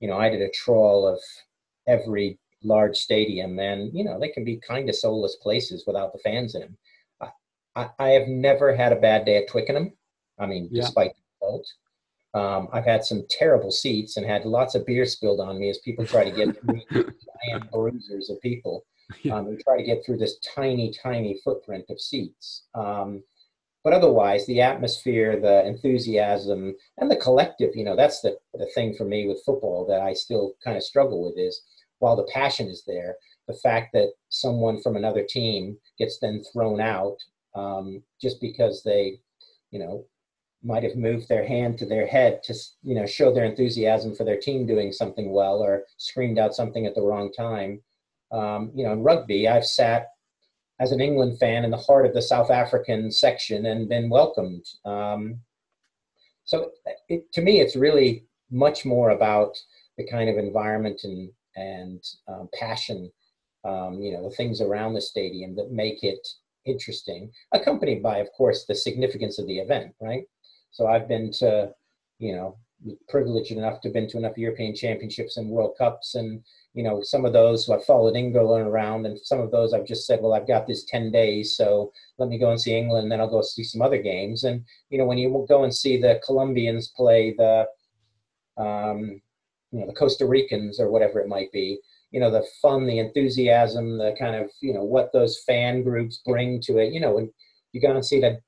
[0.00, 1.20] you know, I did a trawl of
[1.86, 6.18] every large stadium, and you know they can be kind of soulless places without the
[6.18, 6.76] fans in them.
[7.76, 9.92] I, I, have never had a bad day at Twickenham.
[10.38, 10.82] I mean, yeah.
[10.82, 11.66] despite the result.
[12.32, 15.78] Um, I've had some terrible seats and had lots of beer spilled on me as
[15.78, 17.12] people try to get through
[17.44, 18.84] giant bruisers of people
[19.32, 22.64] um, who try to get through this tiny, tiny footprint of seats.
[22.74, 23.22] Um,
[23.82, 28.94] but otherwise, the atmosphere, the enthusiasm, and the collective, you know, that's the, the thing
[28.94, 31.62] for me with football that I still kind of struggle with is
[31.98, 33.16] while the passion is there,
[33.46, 37.16] the fact that someone from another team gets then thrown out
[37.54, 39.18] um, just because they,
[39.70, 40.04] you know,
[40.62, 44.24] might have moved their hand to their head to, you know, show their enthusiasm for
[44.24, 47.80] their team doing something well or screamed out something at the wrong time.
[48.30, 50.08] Um, you know, in rugby, I've sat
[50.80, 54.64] as an England fan in the heart of the South African section and been welcomed.
[54.84, 55.40] Um,
[56.44, 56.70] so
[57.08, 59.56] it, to me, it's really much more about
[59.96, 63.10] the kind of environment and and um, passion,
[63.64, 66.26] um, you know, the things around the stadium that make it
[66.64, 70.24] interesting, accompanied by, of course, the significance of the event, right?
[70.70, 71.72] So I've been to,
[72.18, 72.56] you know,
[73.08, 76.42] privileged enough to have been to enough European championships and World Cups and,
[76.74, 80.06] you know, some of those I've followed England around and some of those I've just
[80.06, 83.12] said, well, I've got this 10 days, so let me go and see England and
[83.12, 84.44] then I'll go see some other games.
[84.44, 87.66] And, you know, when you go and see the Colombians play the,
[88.56, 89.20] um,
[89.72, 91.78] you know the Costa Ricans or whatever it might be.
[92.10, 96.20] You know the fun, the enthusiasm, the kind of you know what those fan groups
[96.24, 96.92] bring to it.
[96.92, 97.32] You know when
[97.72, 98.40] you go and see that,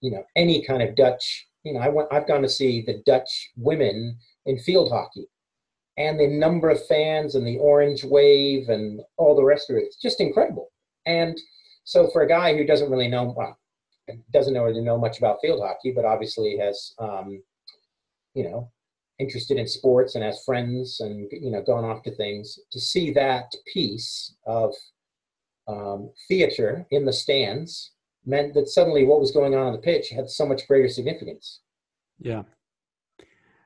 [0.00, 1.48] you know any kind of Dutch.
[1.64, 5.26] You know I went, I've gone to see the Dutch women in field hockey,
[5.98, 9.84] and the number of fans and the orange wave and all the rest of it.
[9.84, 10.70] It's just incredible.
[11.06, 11.38] And
[11.84, 13.58] so for a guy who doesn't really know, well,
[14.32, 17.42] doesn't know really know much about field hockey, but obviously has, um,
[18.34, 18.70] you know,
[19.18, 23.12] interested in sports and has friends and you know gone off to things to see
[23.12, 24.74] that piece of
[25.68, 27.92] um, theater in the stands
[28.24, 31.60] meant that suddenly what was going on on the pitch had so much greater significance
[32.18, 32.42] yeah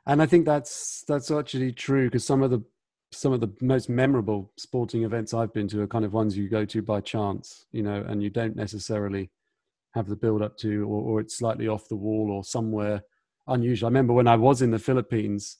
[0.06, 2.62] and i think that's that's actually true because some of the
[3.12, 6.48] some of the most memorable sporting events i've been to are kind of ones you
[6.48, 9.30] go to by chance you know and you don't necessarily
[9.94, 13.02] have the build up to or, or it's slightly off the wall or somewhere
[13.48, 13.86] unusual.
[13.86, 15.58] I remember when I was in the Philippines,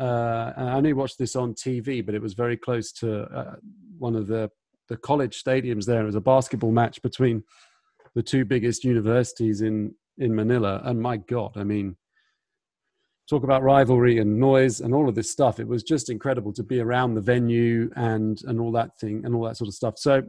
[0.00, 3.56] uh, I only watched this on TV, but it was very close to uh,
[3.98, 4.50] one of the
[4.88, 6.00] the college stadiums there.
[6.00, 7.42] It was a basketball match between
[8.14, 11.96] the two biggest universities in in Manila, and my God, I mean,
[13.28, 15.60] talk about rivalry and noise and all of this stuff.
[15.60, 19.34] It was just incredible to be around the venue and and all that thing and
[19.34, 19.98] all that sort of stuff.
[19.98, 20.22] So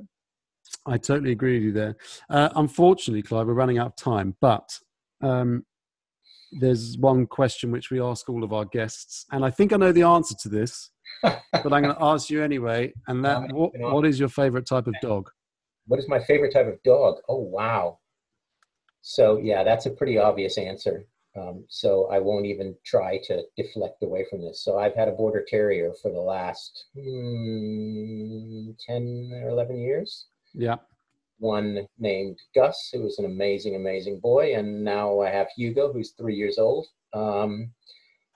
[0.85, 1.95] I totally agree with you there.
[2.29, 4.69] Uh, unfortunately, Clive, we're running out of time, but
[5.21, 5.65] um,
[6.51, 9.91] there's one question which we ask all of our guests, and I think I know
[9.91, 10.91] the answer to this,
[11.23, 12.93] but I'm going to ask you anyway.
[13.07, 15.29] And that, what, what is your favorite type of dog?
[15.89, 17.15] What is my favorite type of dog?
[17.27, 17.97] Oh wow!
[19.01, 21.05] So yeah, that's a pretty obvious answer.
[21.35, 24.63] Um, so I won't even try to deflect away from this.
[24.63, 30.27] So I've had a border terrier for the last mm, 10 or 11 years.
[30.53, 30.75] Yeah.
[31.39, 34.55] One named Gus, who was an amazing, amazing boy.
[34.55, 36.85] And now I have Hugo, who's three years old.
[37.13, 37.71] Um,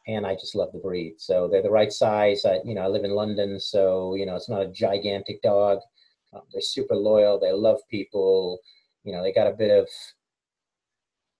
[0.07, 1.15] and I just love the breed.
[1.17, 2.45] So they're the right size.
[2.45, 5.79] I, you know, I live in London, so, you know, it's not a gigantic dog.
[6.33, 7.39] Um, they're super loyal.
[7.39, 8.59] They love people.
[9.03, 9.87] You know, they got a bit of,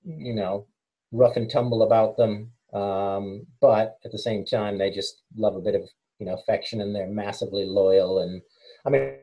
[0.03, 0.67] you know,
[1.11, 2.51] rough and tumble about them.
[2.73, 5.83] Um, but at the same time, they just love a bit of
[6.19, 8.19] you know affection, and they're massively loyal.
[8.19, 8.41] And
[8.85, 9.15] I mean,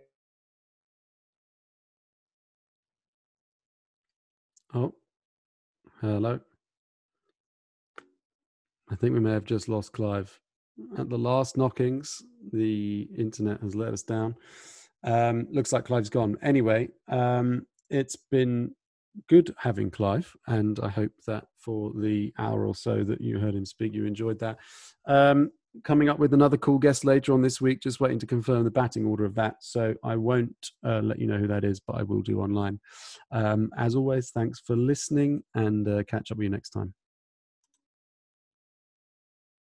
[4.74, 4.94] oh,
[6.00, 6.40] hello.
[8.90, 10.40] I think we may have just lost Clive.
[10.96, 14.34] At the last knockings, the internet has let us down.
[15.04, 16.36] Um, looks like Clive's gone.
[16.42, 18.74] Anyway, um, it's been
[19.28, 23.54] good having Clive, and I hope that for the hour or so that you heard
[23.54, 24.58] him speak, you enjoyed that.
[25.06, 25.50] Um,
[25.84, 28.70] coming up with another cool guest later on this week, just waiting to confirm the
[28.70, 29.56] batting order of that.
[29.60, 32.80] So I won't uh, let you know who that is, but I will do online.
[33.30, 36.94] Um, as always, thanks for listening and uh, catch up with you next time.